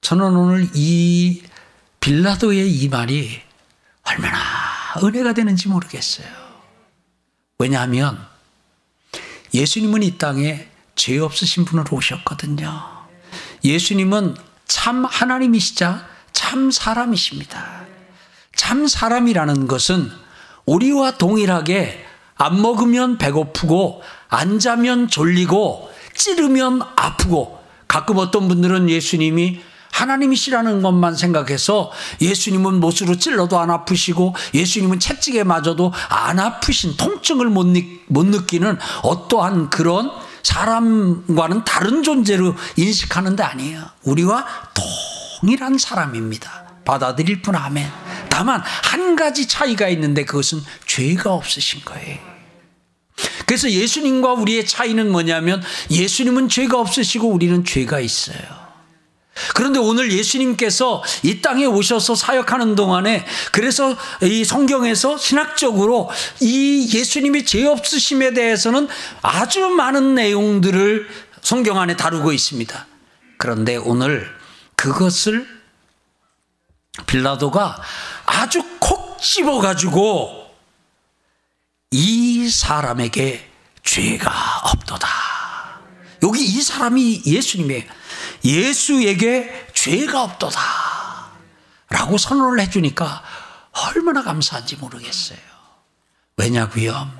저는 0.00 0.36
오늘 0.36 0.68
이 0.74 1.42
빌라도의 2.00 2.70
이 2.70 2.88
말이 2.88 3.42
얼마나 4.02 4.38
은혜가 5.02 5.32
되는지 5.32 5.68
모르겠어요. 5.68 6.26
왜냐하면 7.58 8.26
예수님은 9.52 10.02
이 10.02 10.18
땅에 10.18 10.68
죄 10.94 11.18
없으신 11.18 11.64
분으로 11.64 11.96
오셨거든요. 11.96 13.06
예수님은 13.64 14.36
참 14.66 15.04
하나님이시자 15.04 16.13
참 16.34 16.70
사람이십니다. 16.70 17.84
참 18.54 18.86
사람이라는 18.86 19.66
것은 19.66 20.10
우리와 20.66 21.12
동일하게 21.12 22.04
안 22.36 22.60
먹으면 22.60 23.16
배고프고 23.16 24.02
안 24.28 24.58
자면 24.58 25.08
졸리고 25.08 25.90
찌르면 26.14 26.82
아프고 26.96 27.58
가끔 27.88 28.18
어떤 28.18 28.48
분들은 28.48 28.90
예수님이 28.90 29.60
하나님이시라는 29.92 30.82
것만 30.82 31.14
생각해서 31.14 31.92
예수님은 32.20 32.80
못으로 32.80 33.16
찔러도 33.16 33.60
안 33.60 33.70
아프시고 33.70 34.34
예수님은 34.52 34.98
채찍에 34.98 35.44
맞아도 35.44 35.92
안 36.08 36.40
아프신 36.40 36.96
통증을 36.96 37.46
못, 37.46 37.66
못 38.08 38.26
느끼는 38.26 38.76
어떠한 39.02 39.70
그런 39.70 40.10
사람과는 40.42 41.64
다른 41.64 42.02
존재로 42.02 42.54
인식하는 42.76 43.36
데 43.36 43.44
아니에요. 43.44 43.82
우리와 44.02 44.44
동일한 45.44 45.76
사람입니다. 45.76 46.80
받아들일 46.86 47.42
뿐 47.42 47.54
아멘. 47.54 47.86
다만 48.30 48.62
한 48.64 49.14
가지 49.14 49.46
차이가 49.46 49.88
있는데 49.90 50.24
그것은 50.24 50.62
죄가 50.86 51.34
없으신 51.34 51.82
거예요. 51.84 52.18
그래서 53.44 53.70
예수님과 53.70 54.32
우리의 54.32 54.66
차이는 54.66 55.12
뭐냐면 55.12 55.62
예수님은 55.90 56.48
죄가 56.48 56.80
없으시고 56.80 57.28
우리는 57.28 57.62
죄가 57.62 58.00
있어요. 58.00 58.38
그런데 59.54 59.78
오늘 59.78 60.12
예수님께서 60.12 61.02
이 61.22 61.42
땅에 61.42 61.66
오셔서 61.66 62.14
사역하는 62.14 62.74
동안에 62.74 63.26
그래서 63.52 63.94
이 64.22 64.44
성경에서 64.44 65.18
신학적으로 65.18 66.08
이 66.40 66.88
예수님이 66.90 67.44
죄 67.44 67.66
없으심에 67.66 68.32
대해서는 68.32 68.88
아주 69.20 69.68
많은 69.68 70.14
내용들을 70.14 71.06
성경 71.42 71.78
안에 71.78 71.96
다루고 71.96 72.32
있습니다. 72.32 72.86
그런데 73.36 73.76
오늘 73.76 74.43
그것을 74.76 75.48
빌라도가 77.06 77.80
아주 78.26 78.62
콕 78.78 79.20
집어 79.20 79.60
가지고 79.60 80.54
이 81.90 82.48
사람에게 82.48 83.50
죄가 83.82 84.30
없도다. 84.64 85.08
여기 86.22 86.44
이 86.44 86.62
사람이 86.62 87.22
예수님의 87.26 87.88
예수에게 88.44 89.68
죄가 89.74 90.22
없도다. 90.22 90.60
라고 91.90 92.18
선언을 92.18 92.60
해주니까 92.60 93.22
얼마나 93.72 94.22
감사한지 94.22 94.76
모르겠어요. 94.76 95.38
왜냐고요? 96.36 97.12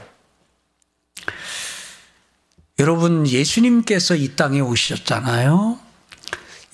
여러분 2.79 3.27
예수님께서 3.27 4.17
이 4.17 4.35
땅에 4.35 4.61
오셨잖아요. 4.61 5.79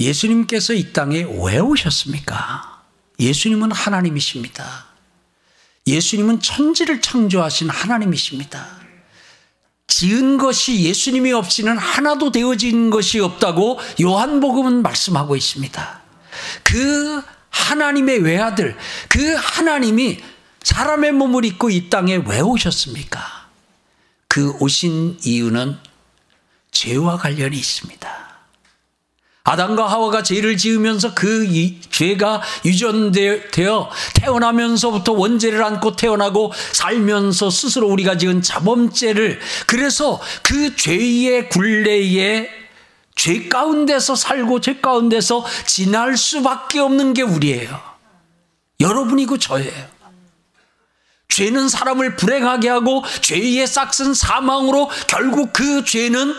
예수님께서 0.01 0.73
이 0.73 0.93
땅에 0.93 1.27
왜 1.43 1.59
오셨습니까? 1.59 2.83
예수님은 3.21 3.71
하나님이십니다. 3.71 4.87
예수님은 5.87 6.41
천지를 6.41 7.03
창조하신 7.03 7.69
하나님이십니다. 7.69 8.81
지은 9.87 10.39
것이 10.39 10.83
예수님이 10.85 11.33
없이는 11.33 11.77
하나도 11.77 12.33
되어진 12.33 12.91
것이 12.91 13.21
없다고 13.21 13.79
요한복음은 14.01 14.83
말씀하고 14.83 15.37
있습니다. 15.37 16.01
그 16.63 17.23
하나님의 17.51 18.21
외아들, 18.21 18.79
그 19.09 19.35
하나님이 19.35 20.23
사람의 20.63 21.13
몸을 21.13 21.45
입고 21.45 21.71
이 21.71 21.91
땅에 21.91 22.17
왜 22.17 22.41
오셨습니까? 22.41 23.21
그 24.29 24.53
오신 24.61 25.19
이유는 25.25 25.77
죄와 26.71 27.19
관련이 27.19 27.57
있습니다. 27.57 28.30
아담과 29.43 29.87
하와가 29.87 30.23
죄를 30.23 30.57
지으면서 30.57 31.15
그 31.15 31.47
죄가 31.91 32.43
유전되어 32.65 33.91
태어나면서부터 34.15 35.13
원죄를 35.13 35.65
안고 35.65 35.97
태어나고 35.97 36.53
살면서 36.73 37.51
스스로 37.51 37.89
우리가 37.89 38.19
지은 38.19 38.43
자범죄를 38.43 39.41
그래서 39.67 40.21
그 40.43 40.77
죄의 40.77 41.49
굴레에 41.49 42.49
죄 43.17 43.49
가운데서 43.49 44.15
살고 44.15 44.61
죄 44.61 44.81
가운데서 44.81 45.45
지날 45.67 46.17
수밖에 46.17 46.79
없는 46.79 47.15
게 47.15 47.23
우리예요. 47.23 47.81
여러분이고 48.79 49.39
저예요. 49.39 50.01
죄는 51.29 51.69
사람을 51.69 52.17
불행하게 52.17 52.69
하고 52.69 53.05
죄의 53.21 53.67
싹슨 53.67 54.15
사망으로 54.15 54.91
결국 55.07 55.53
그 55.53 55.85
죄는 55.85 56.35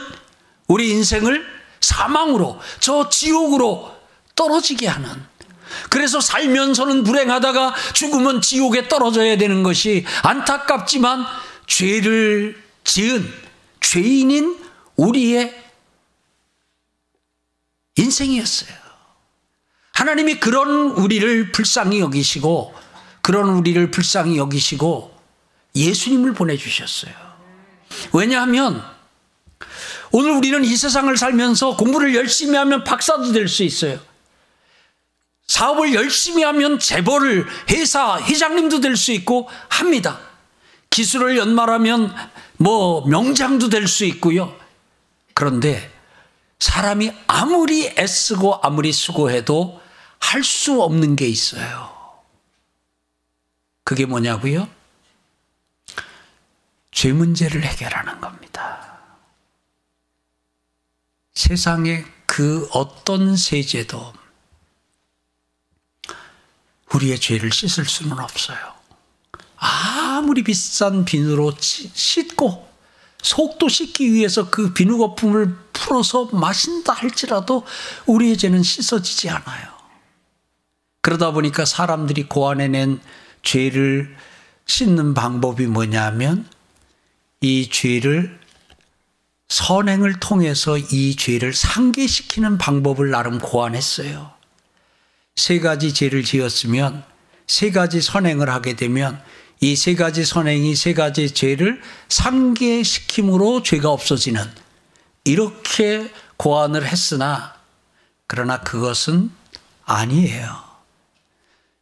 우리 0.67 0.89
인생을 0.91 1.50
사망으로 1.81 2.59
저 2.79 3.09
지옥으로 3.09 3.95
떨어지게 4.35 4.87
하는 4.87 5.09
그래서 5.89 6.19
살면서는 6.19 7.03
불행하다가 7.03 7.73
죽으면 7.93 8.41
지옥에 8.41 8.87
떨어져야 8.87 9.37
되는 9.37 9.63
것이 9.63 10.05
안타깝지만 10.23 11.25
죄를 11.67 12.61
지은 12.83 13.31
죄인인 13.79 14.59
우리의 14.95 15.61
인생이었어요. 17.95 18.81
하나님이 19.93 20.39
그런 20.39 20.91
우리를 20.91 21.51
불쌍히 21.51 21.99
여기시고 21.99 22.73
그런 23.21 23.49
우리를 23.49 23.91
불쌍히 23.91 24.37
여기시고 24.37 25.15
예수님을 25.75 26.33
보내주셨어요. 26.33 27.13
왜냐하면 28.13 28.83
오늘 30.11 30.31
우리는 30.31 30.63
이 30.65 30.75
세상을 30.75 31.15
살면서 31.15 31.77
공부를 31.77 32.15
열심히 32.15 32.57
하면 32.57 32.83
박사도 32.83 33.31
될 33.31 33.47
수 33.47 33.63
있어요. 33.63 33.99
사업을 35.47 35.93
열심히 35.93 36.43
하면 36.43 36.79
재벌을 36.79 37.45
회사 37.69 38.17
회장님도 38.19 38.79
될 38.81 38.95
수 38.95 39.11
있고 39.11 39.49
합니다. 39.69 40.19
기술을 40.89 41.37
연말하면 41.37 42.13
뭐 42.57 43.05
명장도 43.07 43.69
될 43.69 43.87
수 43.87 44.05
있고요. 44.05 44.55
그런데 45.33 45.91
사람이 46.59 47.11
아무리 47.27 47.87
애쓰고 47.97 48.59
아무리 48.61 48.91
수고해도 48.91 49.81
할 50.19 50.43
수 50.43 50.81
없는 50.81 51.15
게 51.15 51.27
있어요. 51.27 51.91
그게 53.83 54.05
뭐냐고요? 54.05 54.69
죄 56.91 57.11
문제를 57.11 57.63
해결하는 57.63 58.21
겁니다. 58.21 58.90
세상의 61.33 62.05
그 62.25 62.67
어떤 62.71 63.35
세제도 63.35 64.13
우리의 66.93 67.19
죄를 67.19 67.51
씻을 67.51 67.85
수는 67.85 68.19
없어요. 68.19 68.57
아무리 69.57 70.43
비싼 70.43 71.05
비누로 71.05 71.53
씻고 71.59 72.69
속도 73.21 73.69
씻기 73.69 74.11
위해서 74.11 74.49
그 74.49 74.73
비누 74.73 74.97
거품을 74.97 75.55
풀어서 75.71 76.25
마신다 76.33 76.93
할지라도 76.93 77.63
우리의 78.07 78.37
죄는 78.37 78.63
씻어지지 78.63 79.29
않아요. 79.29 79.71
그러다 81.01 81.31
보니까 81.31 81.65
사람들이 81.65 82.23
고안해낸 82.23 82.99
죄를 83.43 84.15
씻는 84.65 85.13
방법이 85.13 85.67
뭐냐면 85.67 86.47
이 87.41 87.69
죄를 87.69 88.40
선행을 89.51 90.21
통해서 90.21 90.77
이 90.77 91.13
죄를 91.17 91.53
상기시키는 91.53 92.57
방법을 92.57 93.09
나름 93.09 93.37
고안했어요. 93.37 94.31
세 95.35 95.59
가지 95.59 95.93
죄를 95.93 96.23
지었으면 96.23 97.03
세 97.47 97.69
가지 97.69 98.01
선행을 98.01 98.49
하게 98.49 98.77
되면 98.77 99.21
이 99.59 99.75
세 99.75 99.93
가지 99.93 100.23
선행이 100.23 100.73
세 100.75 100.93
가지 100.93 101.31
죄를 101.31 101.81
상기시킴으로 102.07 103.61
죄가 103.61 103.89
없어지는 103.91 104.41
이렇게 105.25 106.09
고안을 106.37 106.87
했으나 106.87 107.53
그러나 108.27 108.61
그것은 108.61 109.31
아니에요. 109.83 110.63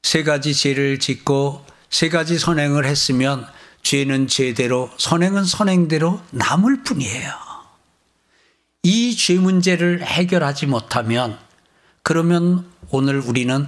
세 0.02 0.24
가지 0.24 0.56
죄를 0.56 0.98
짓고 0.98 1.64
세 1.92 2.10
가지 2.10 2.40
선행을 2.40 2.86
했으면 2.86 3.48
죄는 3.84 4.28
죄대로 4.28 4.90
선행은 4.98 5.44
선행대로 5.46 6.20
남을 6.32 6.82
뿐이에요. 6.84 7.49
이 8.84 9.16
죄 9.16 9.36
문제를 9.36 10.06
해결하지 10.06 10.66
못하면 10.66 11.38
그러면 12.02 12.72
오늘 12.90 13.20
우리는 13.20 13.68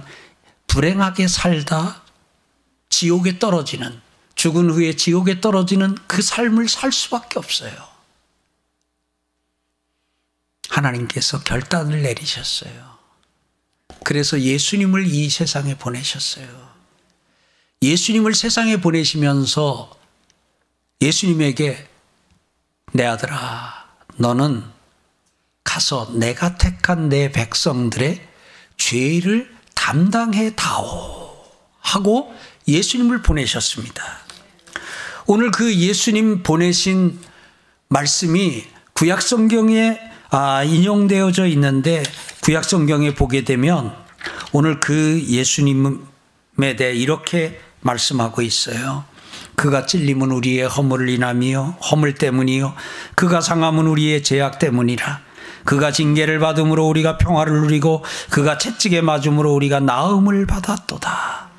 불행하게 0.66 1.28
살다 1.28 2.02
지옥에 2.88 3.38
떨어지는 3.38 4.00
죽은 4.34 4.70
후에 4.70 4.96
지옥에 4.96 5.40
떨어지는 5.40 5.96
그 6.06 6.22
삶을 6.22 6.68
살 6.68 6.90
수밖에 6.90 7.38
없어요. 7.38 7.72
하나님께서 10.68 11.42
결단을 11.42 12.02
내리셨어요. 12.02 12.92
그래서 14.04 14.40
예수님을 14.40 15.06
이 15.06 15.28
세상에 15.28 15.76
보내셨어요. 15.76 16.72
예수님을 17.82 18.34
세상에 18.34 18.78
보내시면서 18.78 19.94
예수님에게 21.00 21.88
내 22.92 23.04
아들아, 23.04 23.88
너는 24.16 24.64
가서 25.64 26.12
내가 26.14 26.56
택한 26.56 27.08
내 27.08 27.30
백성들의 27.32 28.20
죄를 28.76 29.50
담당해 29.74 30.54
다오. 30.54 31.22
하고 31.80 32.32
예수님을 32.66 33.22
보내셨습니다. 33.22 34.02
오늘 35.26 35.50
그 35.50 35.74
예수님 35.74 36.42
보내신 36.42 37.18
말씀이 37.88 38.64
구약 38.94 39.20
성경에 39.20 39.98
아, 40.30 40.62
인용되어져 40.64 41.46
있는데 41.48 42.02
구약 42.42 42.64
성경에 42.64 43.14
보게 43.14 43.44
되면 43.44 43.94
오늘 44.52 44.80
그 44.80 45.22
예수님에 45.26 46.76
대해 46.78 46.94
이렇게 46.94 47.60
말씀하고 47.80 48.42
있어요. 48.42 49.04
그가 49.56 49.86
찔림은 49.86 50.30
우리의 50.30 50.66
허물을 50.66 51.08
인함이요 51.08 51.76
허물 51.90 52.14
때문이요 52.14 52.74
그가 53.14 53.40
상함은 53.40 53.86
우리의 53.86 54.22
죄악 54.22 54.58
때문이라 54.58 55.20
그가 55.64 55.90
징계를 55.92 56.38
받음으로 56.38 56.86
우리가 56.86 57.18
평화를 57.18 57.60
누리고 57.62 58.04
그가 58.30 58.58
채찍에 58.58 59.00
맞음으로 59.00 59.52
우리가 59.54 59.80
나음을 59.80 60.46
받았도다. 60.46 61.50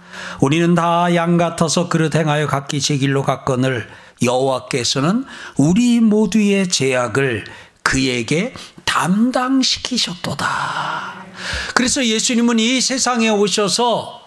우리는 0.41 0.75
다 0.75 1.07
양 1.15 1.37
같아서 1.37 1.89
그릇 1.89 2.15
행하여 2.15 2.47
각기 2.47 2.79
제 2.81 2.97
길로 2.97 3.23
갔거늘 3.23 3.87
여호와께서는 4.21 5.25
우리 5.57 5.99
모두의 5.99 6.69
죄악을 6.69 7.45
그에게 7.81 8.53
담당시키셨도다. 8.85 11.25
그래서 11.73 12.05
예수님은 12.05 12.59
이 12.59 12.79
세상에 12.81 13.29
오셔서 13.29 14.21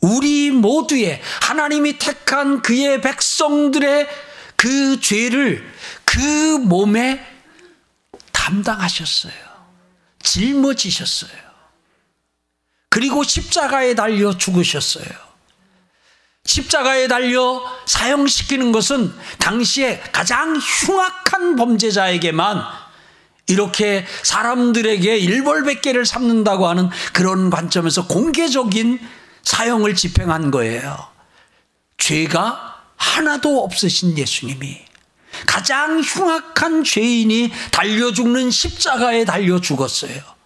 우리 0.00 0.50
모두의 0.50 1.20
하나님이 1.42 1.98
택한 1.98 2.62
그의 2.62 3.00
백성들의 3.00 4.08
그 4.56 5.00
죄를 5.00 5.64
그 6.04 6.58
몸에 6.58 7.24
담당하셨어요. 8.46 9.34
짊어지셨어요. 10.22 11.46
그리고 12.88 13.24
십자가에 13.24 13.94
달려 13.94 14.36
죽으셨어요. 14.38 15.26
십자가에 16.44 17.08
달려 17.08 17.60
사형시키는 17.86 18.70
것은 18.70 19.12
당시에 19.38 20.00
가장 20.12 20.56
흉악한 20.56 21.56
범죄자에게만 21.56 22.62
이렇게 23.48 24.06
사람들에게 24.22 25.16
일벌백계를 25.16 26.06
삼는다고 26.06 26.68
하는 26.68 26.88
그런 27.12 27.50
관점에서 27.50 28.06
공개적인 28.06 29.00
사형을 29.42 29.96
집행한 29.96 30.52
거예요. 30.52 31.08
죄가 31.98 32.82
하나도 32.96 33.64
없으신 33.64 34.16
예수님이 34.16 34.85
가장 35.46 36.00
흉악한 36.00 36.84
죄인이 36.84 37.50
달려 37.70 38.12
죽는 38.12 38.50
십자가에 38.50 39.24
달려 39.24 39.60
죽었어요. 39.60 40.36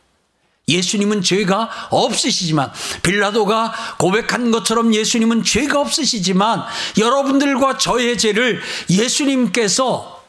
예수님은 0.68 1.22
죄가 1.22 1.88
없으시지만 1.90 2.72
빌라도가 3.02 3.96
고백한 3.98 4.50
것처럼 4.50 4.94
예수님은 4.94 5.42
죄가 5.42 5.80
없으시지만 5.80 6.62
여러분들과 6.98 7.76
저의 7.78 8.16
죄를 8.16 8.60
예수님께서 8.88 10.22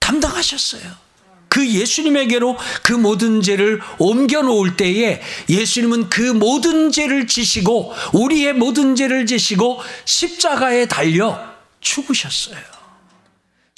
담당하셨어요. 0.00 1.08
그 1.48 1.66
예수님에게로 1.66 2.56
그 2.82 2.92
모든 2.92 3.40
죄를 3.42 3.80
옮겨 3.98 4.42
놓을 4.42 4.76
때에 4.76 5.20
예수님은 5.48 6.10
그 6.10 6.20
모든 6.22 6.92
죄를 6.92 7.26
지시고 7.26 7.92
우리의 8.12 8.52
모든 8.52 8.94
죄를 8.94 9.26
지시고 9.26 9.80
십자가에 10.04 10.86
달려 10.86 11.38
죽으셨어요. 11.80 12.77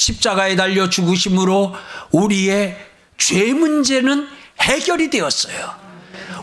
십자가에 0.00 0.56
달려 0.56 0.88
죽으심으로 0.88 1.74
우리의 2.10 2.74
죄 3.18 3.52
문제는 3.52 4.26
해결이 4.58 5.10
되었어요. 5.10 5.89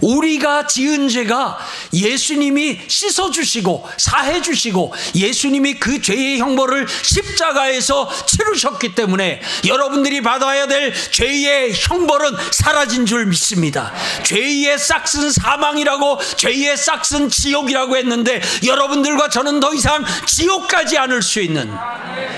우리가 0.01 0.67
지은 0.67 1.09
죄가 1.09 1.57
예수님이 1.93 2.79
씻어주시고 2.87 3.87
사해주시고 3.97 4.93
예수님이 5.15 5.75
그 5.75 6.01
죄의 6.01 6.39
형벌을 6.39 6.87
십자가에서 7.03 8.09
치르셨기 8.25 8.95
때문에 8.95 9.41
여러분들이 9.65 10.21
받아야 10.21 10.67
될 10.67 10.93
죄의 11.11 11.73
형벌은 11.73 12.31
사라진 12.51 13.05
줄 13.05 13.25
믿습니다. 13.27 13.93
죄의 14.23 14.77
싹슨 14.77 15.31
사망이라고 15.31 16.19
죄의 16.37 16.77
싹슨 16.77 17.29
지옥이라고 17.29 17.97
했는데 17.97 18.41
여러분들과 18.65 19.29
저는 19.29 19.59
더 19.59 19.73
이상 19.73 20.03
지옥 20.25 20.67
가지 20.67 20.97
않을 20.97 21.21
수 21.21 21.41
있는 21.41 21.71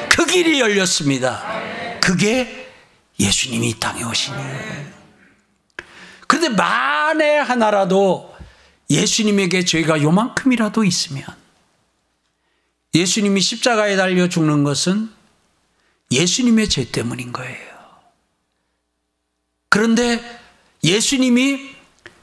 그 0.09 0.25
길이 0.25 0.59
열렸습니다. 0.59 1.43
그게 2.01 2.67
예수님이 3.19 3.69
이 3.69 3.79
땅에 3.79 4.03
오신 4.03 4.33
이에요. 4.33 4.88
그런데 6.39 6.49
만에 6.55 7.37
하나라도 7.39 8.33
예수님에게 8.89 9.65
죄가 9.65 10.01
요만큼이라도 10.01 10.85
있으면 10.85 11.25
예수님이 12.95 13.41
십자가에 13.41 13.97
달려 13.97 14.29
죽는 14.29 14.63
것은 14.63 15.11
예수님의 16.11 16.69
죄 16.69 16.89
때문인 16.89 17.33
거예요. 17.33 17.69
그런데 19.69 20.21
예수님이 20.83 21.75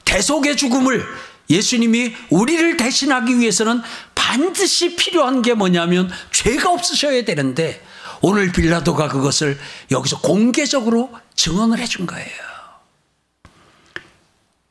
대속의 0.03 0.57
죽음을 0.57 1.05
예수님이 1.49 2.15
우리를 2.31 2.75
대신하기 2.75 3.37
위해서는 3.37 3.81
반드시 4.15 4.95
필요한 4.95 5.43
게 5.43 5.53
뭐냐면 5.53 6.11
죄가 6.31 6.71
없으셔야 6.71 7.23
되는데 7.23 7.85
오늘 8.21 8.51
빌라도가 8.51 9.09
그것을 9.09 9.59
여기서 9.91 10.21
공개적으로 10.21 11.11
증언을 11.35 11.77
해준 11.77 12.07
거예요. 12.07 12.56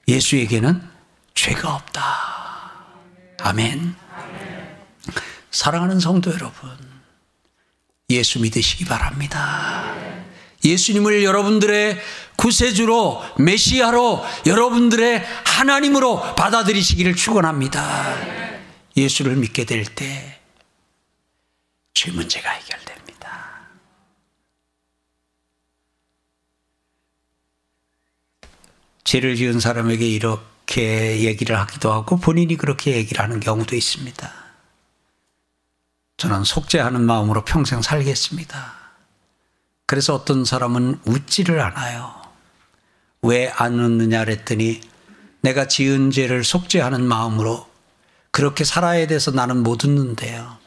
예수에게는 0.09 0.83
죄가 1.35 1.75
없다. 1.75 2.03
아멘. 3.41 3.95
사랑하는 5.51 6.01
성도 6.01 6.33
여러분, 6.33 6.71
예수 8.11 8.41
믿으시기 8.41 8.85
바랍니다. 8.85 9.95
예수님을 10.65 11.23
여러분들의 11.25 11.99
구세주로, 12.37 13.23
메시아로, 13.39 14.25
여러분들의 14.47 15.25
하나님으로 15.45 16.35
받아들이시기를 16.35 17.15
축원합니다. 17.15 18.17
예수를 18.97 19.37
믿게 19.37 19.65
될 19.65 19.85
때 19.95 20.37
죄 21.95 22.11
문제가 22.13 22.51
해결됩니다. 22.51 23.71
죄를 29.07 29.37
지은 29.37 29.61
사람에게 29.61 30.05
이렇게 30.09 31.21
얘기를 31.21 31.57
하기도 31.61 31.93
하고 31.93 32.17
본인이 32.17 32.57
그렇게 32.57 32.97
얘기를 32.97 33.23
하는 33.23 33.39
경우도 33.39 33.77
있습니다. 33.77 34.33
저는 36.17 36.43
속죄하는 36.43 37.03
마음으로 37.03 37.45
평생 37.45 37.83
살겠습니다. 37.83 38.75
그래서 39.87 40.17
어떤 40.17 40.45
사람은 40.45 41.01
웃지를 41.05 41.61
않아요. 41.61 42.21
왜 43.23 43.49
안 43.55 43.79
웃느냐 43.79 44.25
그랬더니 44.25 44.81
내가 45.41 45.69
지은 45.69 46.11
죄를 46.11 46.43
속죄하는 46.43 47.05
마음으로 47.07 47.69
그렇게 48.33 48.65
살아야 48.65 49.07
돼서 49.07 49.31
나는 49.31 49.63
못 49.63 49.85
웃는데요. 49.85 50.59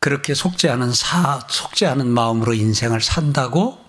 그렇게 0.00 0.32
속죄하는 0.32 0.92
사, 0.94 1.46
속죄하는 1.46 2.08
마음으로 2.08 2.54
인생을 2.54 3.02
산다고 3.02 3.81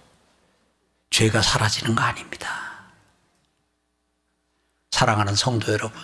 죄가 1.14 1.44
사라지는 1.44 1.94
거 1.94 2.02
아닙니다. 2.02 2.90
사랑하는 4.90 5.36
성도 5.36 5.72
여러분, 5.72 6.02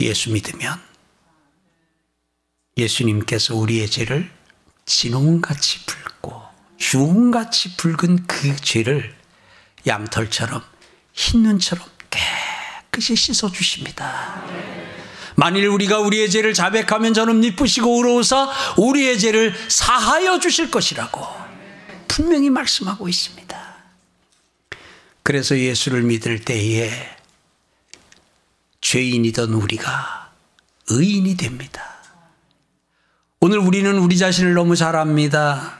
예수 0.00 0.32
믿으면 0.32 0.80
예수님께서 2.78 3.54
우리의 3.54 3.90
죄를 3.90 4.30
진홍같이 4.86 5.84
붉고 5.84 6.42
주홍같이 6.78 7.76
붉은 7.76 8.26
그 8.26 8.56
죄를 8.56 9.14
양털처럼 9.86 10.62
흰 11.12 11.42
눈처럼 11.42 11.86
깨끗이 12.08 13.14
씻어 13.16 13.52
주십니다. 13.52 14.42
만일 15.34 15.66
우리가 15.66 15.98
우리의 15.98 16.30
죄를 16.30 16.54
자백하면 16.54 17.12
저는 17.12 17.40
미쁘시고 17.40 17.98
의로우사 17.98 18.50
우리의 18.78 19.18
죄를 19.18 19.54
사하여 19.68 20.40
주실 20.40 20.70
것이라고 20.70 21.45
분명히 22.16 22.48
말씀하고 22.48 23.10
있습니다. 23.10 23.76
그래서 25.22 25.58
예수를 25.58 26.00
믿을 26.00 26.40
때에 26.40 26.90
죄인이던 28.80 29.52
우리가 29.52 30.32
의인이 30.88 31.36
됩니다. 31.36 31.82
오늘 33.40 33.58
우리는 33.58 33.98
우리 33.98 34.16
자신을 34.16 34.54
너무 34.54 34.76
잘 34.76 34.96
압니다. 34.96 35.78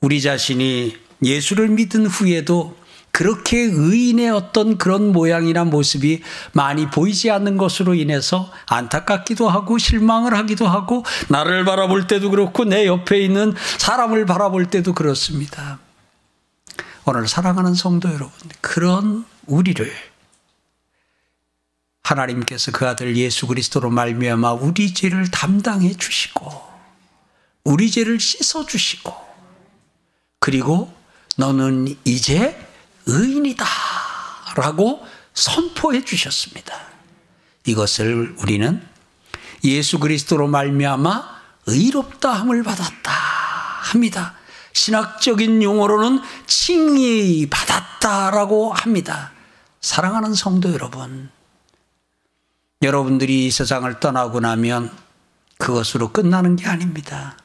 우리 0.00 0.20
자신이 0.20 0.96
예수를 1.22 1.68
믿은 1.68 2.06
후에도 2.06 2.76
그렇게 3.16 3.56
의인의 3.56 4.28
어떤 4.28 4.76
그런 4.76 5.10
모양이나 5.10 5.64
모습이 5.64 6.22
많이 6.52 6.90
보이지 6.90 7.30
않는 7.30 7.56
것으로 7.56 7.94
인해서 7.94 8.52
안타깝기도 8.66 9.48
하고 9.48 9.78
실망을 9.78 10.34
하기도 10.34 10.68
하고 10.68 11.02
나를 11.28 11.64
바라볼 11.64 12.08
때도 12.08 12.28
그렇고 12.28 12.66
내 12.66 12.84
옆에 12.86 13.18
있는 13.18 13.54
사람을 13.78 14.26
바라볼 14.26 14.66
때도 14.66 14.92
그렇습니다. 14.92 15.78
오늘 17.06 17.26
사랑하는 17.26 17.72
성도 17.72 18.10
여러분, 18.10 18.30
그런 18.60 19.24
우리를 19.46 19.90
하나님께서 22.02 22.70
그 22.70 22.86
아들 22.86 23.16
예수 23.16 23.46
그리스도로 23.46 23.88
말미암아 23.88 24.52
우리 24.52 24.92
죄를 24.92 25.30
담당해 25.30 25.94
주시고 25.94 26.52
우리 27.64 27.90
죄를 27.90 28.20
씻어 28.20 28.66
주시고 28.66 29.10
그리고 30.38 30.92
너는 31.36 31.96
이제 32.04 32.65
의인이다 33.06 33.64
라고 34.56 35.06
선포해 35.34 36.04
주셨습니다. 36.04 36.74
이것을 37.66 38.36
우리는 38.38 38.82
예수 39.64 39.98
그리스도로 39.98 40.48
말미암아 40.48 41.36
의롭다 41.66 42.32
함을 42.32 42.62
받았다 42.62 43.10
합니다. 43.12 44.34
신학적인 44.72 45.62
용어로는 45.62 46.20
칭의 46.46 47.48
받았다라고 47.50 48.72
합니다. 48.72 49.32
사랑하는 49.80 50.34
성도 50.34 50.72
여러분, 50.72 51.30
여러분들이 52.82 53.46
이 53.46 53.50
세상을 53.50 54.00
떠나고 54.00 54.40
나면 54.40 54.90
그것으로 55.58 56.12
끝나는 56.12 56.56
게 56.56 56.66
아닙니다. 56.66 57.38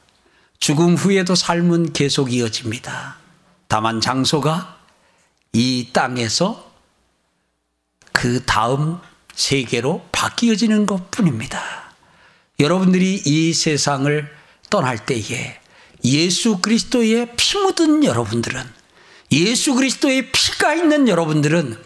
죽음 0.58 0.94
후에도 0.94 1.34
삶은 1.34 1.92
계속 1.92 2.32
이어집니다. 2.32 3.16
다만 3.68 4.00
장소가 4.00 4.81
이 5.52 5.90
땅에서 5.92 6.72
그 8.12 8.44
다음 8.44 8.98
세계로 9.34 10.06
바뀌어지는 10.12 10.86
것 10.86 11.10
뿐입니다. 11.10 11.60
여러분들이 12.60 13.22
이 13.24 13.52
세상을 13.52 14.34
떠날 14.70 15.04
때에 15.04 15.58
예수 16.04 16.58
그리스도의 16.58 17.34
피 17.36 17.58
묻은 17.58 18.04
여러분들은 18.04 18.62
예수 19.32 19.74
그리스도의 19.74 20.32
피가 20.32 20.74
있는 20.74 21.08
여러분들은 21.08 21.78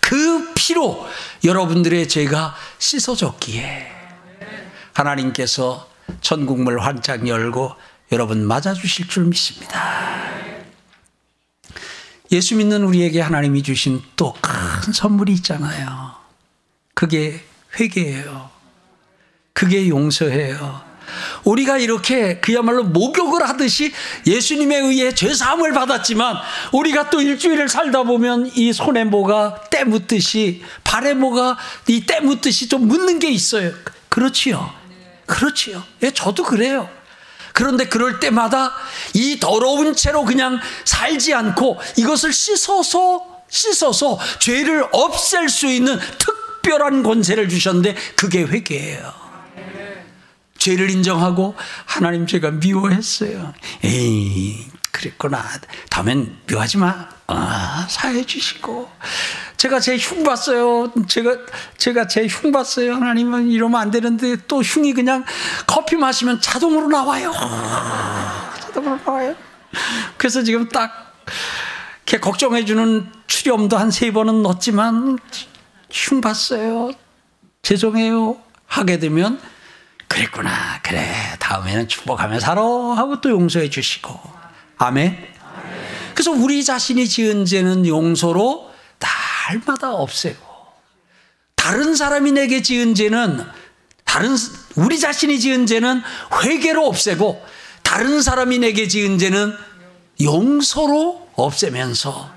그 0.00 0.52
피로 0.54 1.06
여러분들의 1.44 2.08
죄가 2.08 2.56
씻어졌기에 2.78 3.92
하나님께서 4.92 5.88
천국물 6.20 6.80
환짝 6.80 7.28
열고 7.28 7.74
여러분 8.12 8.46
맞아주실 8.46 9.08
줄 9.08 9.24
믿습니다. 9.26 10.47
예수 12.32 12.56
믿는 12.56 12.84
우리에게 12.84 13.20
하나님이 13.20 13.62
주신 13.62 14.02
또 14.16 14.34
큰 14.40 14.92
선물이 14.92 15.32
있잖아요. 15.34 16.14
그게 16.94 17.40
회개예요. 17.78 18.50
그게 19.52 19.88
용서예요. 19.88 20.82
우리가 21.44 21.78
이렇게 21.78 22.38
그야말로 22.38 22.84
목욕을 22.84 23.48
하듯이 23.48 23.92
예수님에 24.26 24.76
의해 24.76 25.14
죄사함을 25.14 25.72
받았지만 25.72 26.36
우리가 26.72 27.10
또 27.10 27.20
일주일을 27.22 27.68
살다 27.68 28.02
보면 28.04 28.50
이 28.54 28.72
손에 28.72 29.04
뭐가 29.04 29.62
때 29.70 29.84
묻듯이 29.84 30.62
발에 30.84 31.14
뭐가 31.14 31.56
이 31.88 32.04
때 32.06 32.20
묻듯이 32.20 32.68
좀 32.68 32.86
묻는 32.88 33.18
게 33.18 33.30
있어요. 33.30 33.72
그렇지요. 34.08 34.70
그렇지요. 35.26 35.82
예, 36.02 36.10
저도 36.10 36.44
그래요. 36.44 36.88
그런데 37.58 37.86
그럴 37.86 38.20
때마다 38.20 38.72
이 39.14 39.40
더러운 39.40 39.96
채로 39.96 40.24
그냥 40.24 40.60
살지 40.84 41.34
않고 41.34 41.80
이것을 41.96 42.32
씻어서 42.32 43.26
씻어서 43.48 44.16
죄를 44.38 44.86
없앨 44.92 45.48
수 45.48 45.66
있는 45.66 45.98
특별한 46.18 47.02
권세를 47.02 47.48
주셨는데 47.48 47.96
그게 48.14 48.42
회개예요. 48.42 49.12
죄를 50.56 50.88
인정하고 50.88 51.56
하나님 51.84 52.28
제가 52.28 52.52
미워했어요. 52.52 53.52
에이 53.82 54.64
그랬구나. 55.02 55.44
다음엔 55.90 56.38
미워하지 56.46 56.78
마. 56.78 57.08
아, 57.28 57.86
사해 57.88 58.24
주시고. 58.26 58.90
제가 59.56 59.78
제 59.78 59.96
흉 59.96 60.24
봤어요. 60.24 60.92
제가, 61.06 61.36
제가 61.76 62.08
제 62.08 62.26
흉 62.26 62.50
봤어요. 62.50 62.94
하나님은 62.94 63.48
이러면 63.48 63.80
안 63.80 63.90
되는데 63.92 64.36
또 64.48 64.60
흉이 64.60 64.92
그냥 64.94 65.24
커피 65.68 65.94
마시면 65.94 66.40
자동으로 66.40 66.88
나와요. 66.88 67.32
자동으로 68.60 68.98
나와요. 69.06 69.36
그래서 70.16 70.42
지금 70.42 70.68
딱, 70.68 71.14
이렇게 72.06 72.18
걱정해주는 72.18 73.12
출염도 73.28 73.76
한 73.76 73.90
세 73.92 74.10
번은 74.10 74.42
넣었지만 74.42 75.18
흉 75.92 76.20
봤어요. 76.20 76.90
죄송해요. 77.62 78.36
하게 78.66 78.98
되면 78.98 79.40
그랬구나. 80.08 80.80
그래. 80.82 81.12
다음에는 81.38 81.86
축복하며 81.86 82.40
살아. 82.40 82.62
하고 82.62 83.20
또 83.20 83.30
용서해 83.30 83.70
주시고. 83.70 84.37
아멘. 84.78 85.16
그래서 86.14 86.30
우리 86.32 86.64
자신이 86.64 87.08
지은 87.08 87.44
죄는 87.44 87.86
용서로 87.86 88.70
날마다 88.98 89.92
없애고, 89.92 90.46
다른 91.54 91.94
사람이 91.94 92.32
내게 92.32 92.62
지은 92.62 92.94
죄는, 92.94 93.44
다른, 94.04 94.36
우리 94.76 94.98
자신이 94.98 95.38
지은 95.38 95.66
죄는 95.66 96.02
회개로 96.42 96.86
없애고, 96.86 97.44
다른 97.82 98.22
사람이 98.22 98.58
내게 98.58 98.88
지은 98.88 99.18
죄는 99.18 99.54
용서로 100.20 101.28
없애면서 101.34 102.30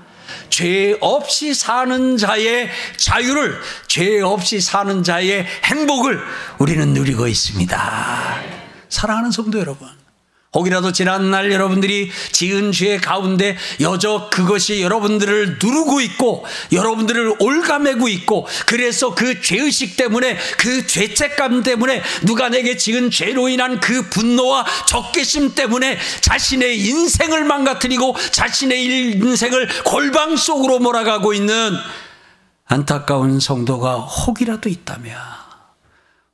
죄 0.48 0.96
없이 1.00 1.54
사는 1.54 2.16
자의 2.16 2.70
자유를, 2.96 3.60
죄 3.86 4.20
없이 4.20 4.60
사는 4.60 5.02
자의 5.02 5.46
행복을 5.64 6.20
우리는 6.58 6.92
누리고 6.92 7.26
있습니다. 7.26 8.42
사랑하는 8.88 9.30
성도 9.30 9.58
여러분. 9.58 10.01
혹이라도 10.54 10.92
지난날 10.92 11.50
여러분들이 11.50 12.10
지은 12.30 12.72
죄 12.72 12.98
가운데 12.98 13.56
여적 13.80 14.30
그것이 14.30 14.82
여러분들을 14.82 15.58
누르고 15.62 16.00
있고 16.02 16.44
여러분들을 16.70 17.36
올가매고 17.38 18.08
있고 18.08 18.46
그래서 18.66 19.14
그 19.14 19.40
죄의식 19.40 19.96
때문에 19.96 20.36
그 20.58 20.86
죄책감 20.86 21.62
때문에 21.62 22.02
누가 22.26 22.50
내게 22.50 22.76
지은 22.76 23.10
죄로 23.10 23.48
인한 23.48 23.80
그 23.80 24.08
분노와 24.10 24.66
적개심 24.86 25.54
때문에 25.54 25.98
자신의 26.20 26.78
인생을 26.80 27.44
망가뜨리고 27.44 28.14
자신의 28.32 28.84
인생을 28.84 29.68
골방 29.84 30.36
속으로 30.36 30.80
몰아가고 30.80 31.32
있는 31.32 31.74
안타까운 32.66 33.40
성도가 33.40 33.96
혹이라도 33.96 34.68
있다면 34.68 35.41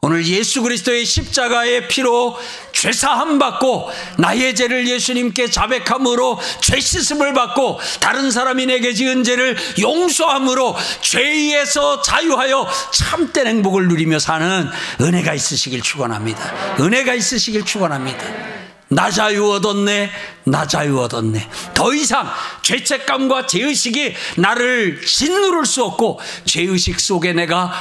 오늘 0.00 0.24
예수 0.26 0.62
그리스도의 0.62 1.04
십자가의 1.04 1.88
피로 1.88 2.38
죄사함 2.70 3.40
받고 3.40 3.90
나의 4.18 4.54
죄를 4.54 4.86
예수님께 4.88 5.50
자백함으로 5.50 6.38
죄 6.60 6.78
씻음을 6.78 7.34
받고 7.34 7.80
다른 7.98 8.30
사람이 8.30 8.66
내게 8.66 8.94
지은 8.94 9.24
죄를 9.24 9.56
용서함으로 9.80 10.76
죄에서 11.00 12.00
자유하여 12.02 12.68
참된 12.92 13.48
행복을 13.48 13.88
누리며 13.88 14.20
사는 14.20 14.68
은혜가 15.00 15.34
있으시길 15.34 15.82
축원합니다. 15.82 16.76
은혜가 16.78 17.14
있으시길 17.14 17.64
축원합니다. 17.64 18.24
나 18.90 19.10
자유 19.10 19.50
얻었네, 19.50 20.10
나 20.44 20.66
자유 20.66 21.00
얻었네. 21.00 21.48
더 21.74 21.92
이상 21.92 22.30
죄책감과 22.62 23.46
죄의식이 23.46 24.14
나를 24.36 25.04
짓누를 25.04 25.66
수 25.66 25.82
없고 25.82 26.20
죄의식 26.44 27.00
속에 27.00 27.32
내가 27.32 27.72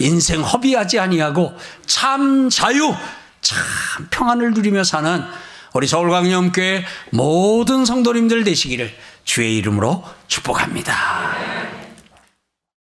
인생 0.00 0.40
허비하지 0.42 0.98
아니하고 0.98 1.54
참 1.86 2.50
자유, 2.50 2.92
참 3.40 3.58
평안을 4.10 4.52
누리며 4.52 4.82
사는 4.82 5.22
우리 5.72 5.86
서울광염교회 5.86 6.84
모든 7.10 7.84
성도님들 7.84 8.42
되시기를 8.42 8.92
주의 9.24 9.56
이름으로 9.58 10.02
축복합니다. 10.26 10.96